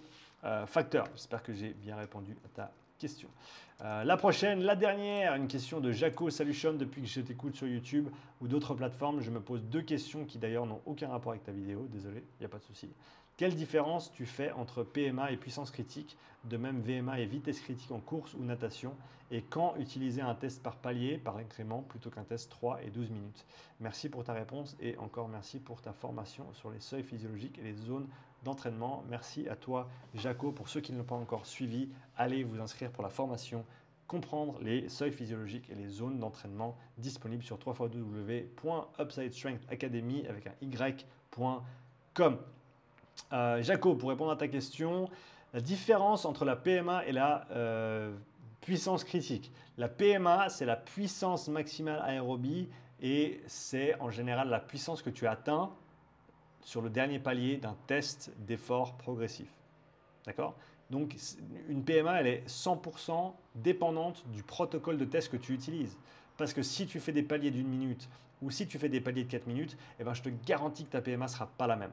[0.68, 1.06] facteurs.
[1.16, 3.30] J'espère que j'ai bien répondu à ta question.
[3.82, 7.66] Euh, la prochaine, la dernière, une question de Jaco Salution depuis que je t'écoute sur
[7.66, 8.10] YouTube
[8.42, 9.22] ou d'autres plateformes.
[9.22, 12.42] Je me pose deux questions qui d'ailleurs n'ont aucun rapport avec ta vidéo, désolé, il
[12.42, 12.90] n'y a pas de souci.
[13.38, 17.92] Quelle différence tu fais entre PMA et puissance critique, de même VMA et vitesse critique
[17.92, 18.94] en course ou natation
[19.32, 23.12] Et quand utiliser un test par palier, par incrément, plutôt qu'un test 3 et 12
[23.12, 23.46] minutes?
[23.80, 27.64] Merci pour ta réponse et encore merci pour ta formation sur les seuils physiologiques et
[27.64, 28.10] les zones
[28.44, 29.04] d'entraînement.
[29.10, 30.52] Merci à toi, Jaco.
[30.52, 33.66] Pour ceux qui ne l'ont pas encore suivi, allez vous inscrire pour la formation
[34.10, 42.38] comprendre les seuils physiologiques et les zones d'entraînement disponibles sur www.upsidestrengthacademy avec un y.com.
[43.32, 45.08] Euh, Jaco, pour répondre à ta question,
[45.54, 48.12] la différence entre la PMA et la euh,
[48.62, 49.52] puissance critique.
[49.78, 52.68] La PMA, c'est la puissance maximale aérobie
[53.02, 55.70] et c'est en général la puissance que tu atteins
[56.64, 59.50] sur le dernier palier d'un test d'effort progressif.
[60.26, 60.56] D'accord?
[60.90, 61.16] Donc
[61.68, 65.98] une PMA, elle est 100% dépendante du protocole de test que tu utilises.
[66.38, 68.10] Parce que si tu fais des paliers d'une minute
[68.42, 70.92] ou si tu fais des paliers de 4 minutes, eh ben, je te garantis que
[70.92, 71.92] ta PMA ne sera pas la même.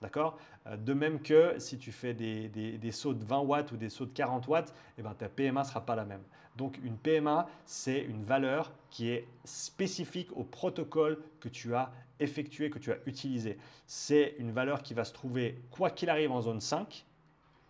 [0.00, 0.38] D'accord?
[0.66, 4.06] Euh, De même que si tu fais des, sauts de 20 watts ou des sauts
[4.06, 6.22] de 40 watts, eh ben, ta PMA ne sera pas la même.
[6.56, 11.92] Donc une PMA, c'est une valeur qui est spécifique au protocole que tu as
[12.22, 13.58] effectué, que tu as utilisé.
[13.86, 17.04] C'est une valeur qui va se trouver, quoi qu'il arrive, en zone 5.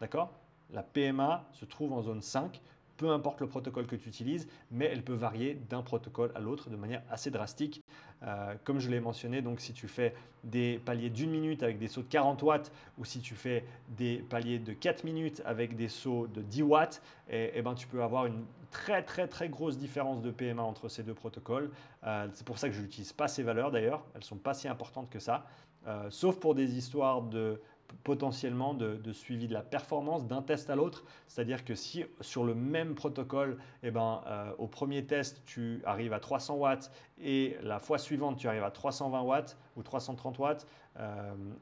[0.01, 0.31] D'accord?
[0.73, 2.61] La PMA se trouve en zone 5
[3.03, 6.71] peu importe le protocole que tu utilises, mais elle peut varier d'un protocole à l'autre
[6.71, 7.83] de manière assez drastique.
[8.23, 11.89] Euh, comme je l'ai mentionné, donc si tu fais des paliers d'une minute avec des
[11.89, 15.89] sauts de 40 watts ou si tu fais des paliers de 4 minutes avec des
[15.89, 19.49] sauts de 10 watts, et, eh, eh ben, tu peux avoir une très très très
[19.49, 21.71] grosse différence de PMA entre ces deux protocoles.
[22.05, 24.55] Euh, c'est pour ça que je n'utilise pas ces valeurs d'ailleurs, elles ne sont pas
[24.55, 25.47] si importantes que ça,
[25.87, 27.61] euh, sauf pour des histoires de
[28.05, 31.05] potentiellement de, suivi de la performance d'un test à l'autre.
[31.29, 36.15] C'est-à-dire que si sur le même protocole, eh ben, euh, au premier test, tu arrives
[36.15, 40.67] à 300 watts et la fois suivante, tu arrives à 320 watts ou 330 watts,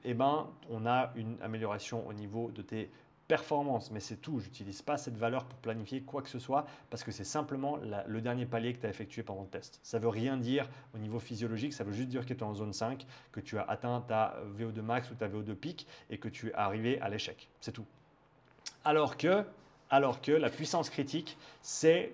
[0.05, 2.91] eh ben, on a une amélioration au niveau de tes
[3.31, 4.41] performance, mais c'est tout.
[4.41, 7.78] Je n'utilise pas cette valeur pour planifier quoi que ce soit parce que c'est simplement
[8.09, 9.78] le dernier palier que tu as effectué pendant le test.
[9.85, 12.57] Ça veut rien dire au niveau physiologique, ça veut juste dire que tu es en
[12.57, 16.28] zone 5, que tu as atteint ta VO2 max ou ta VO2 pic et que
[16.28, 17.49] tu es arrivé à l'échec.
[17.61, 17.87] C'est tout.
[18.85, 19.45] Alors que,
[19.91, 22.12] alors que la puissance critique, c'est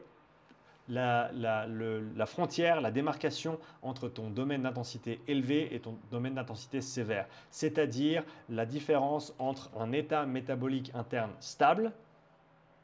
[0.89, 8.25] la, frontière, la démarcation entre ton domaine d'intensité élevé et ton domaine d'intensité sévère, c'est-à-dire
[8.49, 11.93] la différence entre un état métabolique interne stable,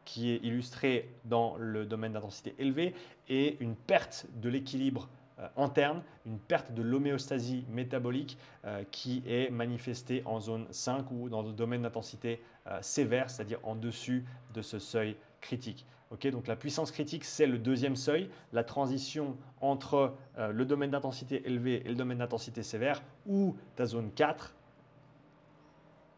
[0.04, 2.94] qui est illustré dans le domaine d'intensité élevé,
[3.28, 9.50] et une perte de l'équilibre euh, interne, une perte de l'homéostasie métabolique euh, qui est
[9.50, 14.24] manifestée en zone 5 ou dans le domaine d'intensité euh, sévère, c'est-à-dire en dessus
[14.54, 15.86] de ce seuil critique
[16.30, 21.42] donc la puissance critique, c'est le deuxième seuil, la transition entre euh, le domaine d'intensité
[21.46, 24.54] élevé et le domaine d'intensité sévère, ou ta zone 4.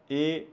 [0.09, 0.47] Et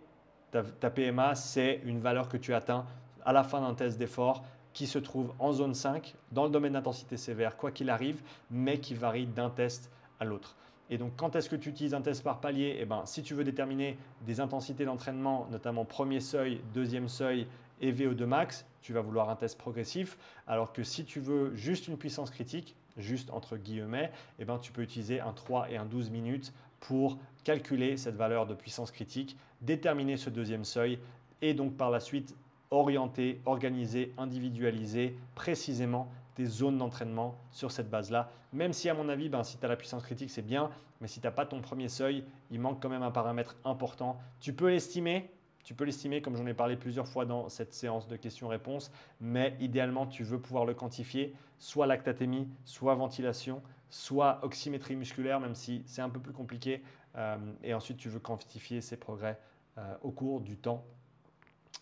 [0.51, 2.87] ta, ta PMA, c'est une valeur que tu atteins
[3.25, 6.73] à la fin d'un test d'effort qui se trouve en zone 5, dans le domaine
[6.73, 10.57] d'intensité sévère, quoi qu'il arrive, mais qui varie d'un test à l'autre.
[10.91, 12.77] Et donc, quand est-ce que tu utilises un test par palier?
[12.79, 17.47] Eh ben, Si tu veux déterminer des intensités d'entraînement, notamment premier seuil, deuxième seuil
[17.83, 20.17] et VO2 max, tu vas vouloir un test progressif.
[20.47, 24.73] Alors que si tu veux juste une puissance critique, juste entre guillemets, eh ben, tu
[24.73, 29.37] peux utiliser un 3 et un 12 minutes pour calculer cette valeur de puissance critique,
[29.61, 30.99] déterminer ce deuxième seuil
[31.43, 32.35] et donc par la suite
[32.71, 38.31] orienter, organiser, individualiser précisément tes zones d'entraînement sur cette base-là.
[38.53, 40.71] Même si à mon avis, ben, si tu as la puissance critique, c'est bien,
[41.01, 44.19] mais si tu n'as pas ton premier seuil, il manque quand même un paramètre important.
[44.41, 45.31] Tu peux l'estimer,
[45.65, 48.91] tu peux l'estimer comme j'en ai parlé plusieurs fois dans cette séance de questions-réponses,
[49.21, 55.55] mais idéalement, tu veux pouvoir le quantifier, soit lactatémie, soit ventilation, soit oxymétrie musculaire, même
[55.55, 56.83] si c'est un peu plus compliqué.
[57.17, 59.39] Euh, et ensuite, tu veux quantifier ces progrès
[59.79, 60.85] euh, au cours du temps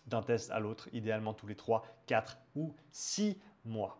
[0.07, 3.97] d'un test à l'autre, idéalement tous les 3, 4 ou 6 mois.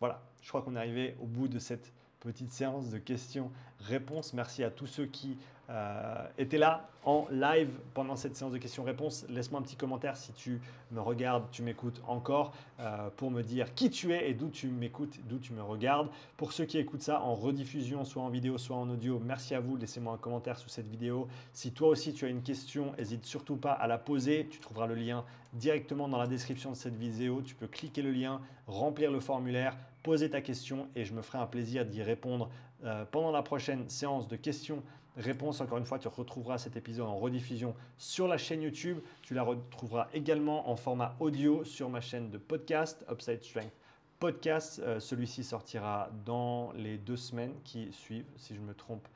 [0.00, 4.32] Voilà, je crois qu'on est arrivé au bout de cette petite séance de questions-réponses.
[4.32, 5.36] Merci à tous ceux qui
[5.70, 9.26] euh, étaient là en live pendant cette séance de questions-réponses.
[9.28, 10.60] Laisse-moi un petit commentaire si tu
[10.90, 14.68] me regardes, tu m'écoutes encore, euh, pour me dire qui tu es et d'où tu
[14.68, 16.08] m'écoutes, d'où tu me regardes.
[16.36, 19.60] Pour ceux qui écoutent ça en rediffusion, soit en vidéo, soit en audio, merci à
[19.60, 19.76] vous.
[19.76, 21.28] Laissez-moi un commentaire sous cette vidéo.
[21.52, 24.48] Si toi aussi tu as une question, n'hésite surtout pas à la poser.
[24.50, 27.42] Tu trouveras le lien directement dans la description de cette vidéo.
[27.42, 31.38] Tu peux cliquer le lien, remplir le formulaire, poser ta question et je me ferai
[31.38, 32.50] un plaisir d'y répondre
[32.84, 35.03] euh, pendant la prochaine séance de questions-réponses.
[35.16, 38.98] Encore une fois, tu retrouveras cet épisode en rediffusion sur la chaîne YouTube.
[39.22, 43.72] Tu la retrouveras également en format audio sur ma chaîne de podcast, Upside Strength
[44.18, 44.80] Podcast.
[44.80, 49.06] Euh, celui-ci sortira dans les deux semaines qui suivent, si je ne me trompe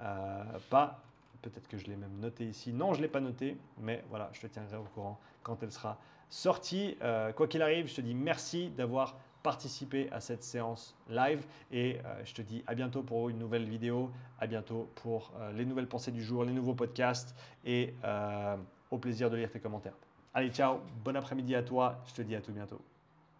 [0.00, 1.02] euh, pas.
[1.42, 2.72] Peut-être que je l'ai même noté ici.
[2.72, 5.72] Non, je ne l'ai pas noté, mais voilà, je te tiendrai au courant quand elle
[5.72, 5.98] sera
[6.30, 6.96] sortie.
[7.34, 12.24] quoi qu'il arrive, je te dis merci d'avoir participer à cette séance live et euh,
[12.24, 15.88] je te dis à bientôt pour une nouvelle vidéo, à bientôt pour euh, les nouvelles
[15.88, 17.34] pensées du jour, les nouveaux podcasts
[17.64, 18.56] et euh,
[18.90, 19.96] au plaisir de lire tes commentaires.
[20.34, 22.80] Allez, ciao, bon après-midi à toi, je te dis à tout bientôt.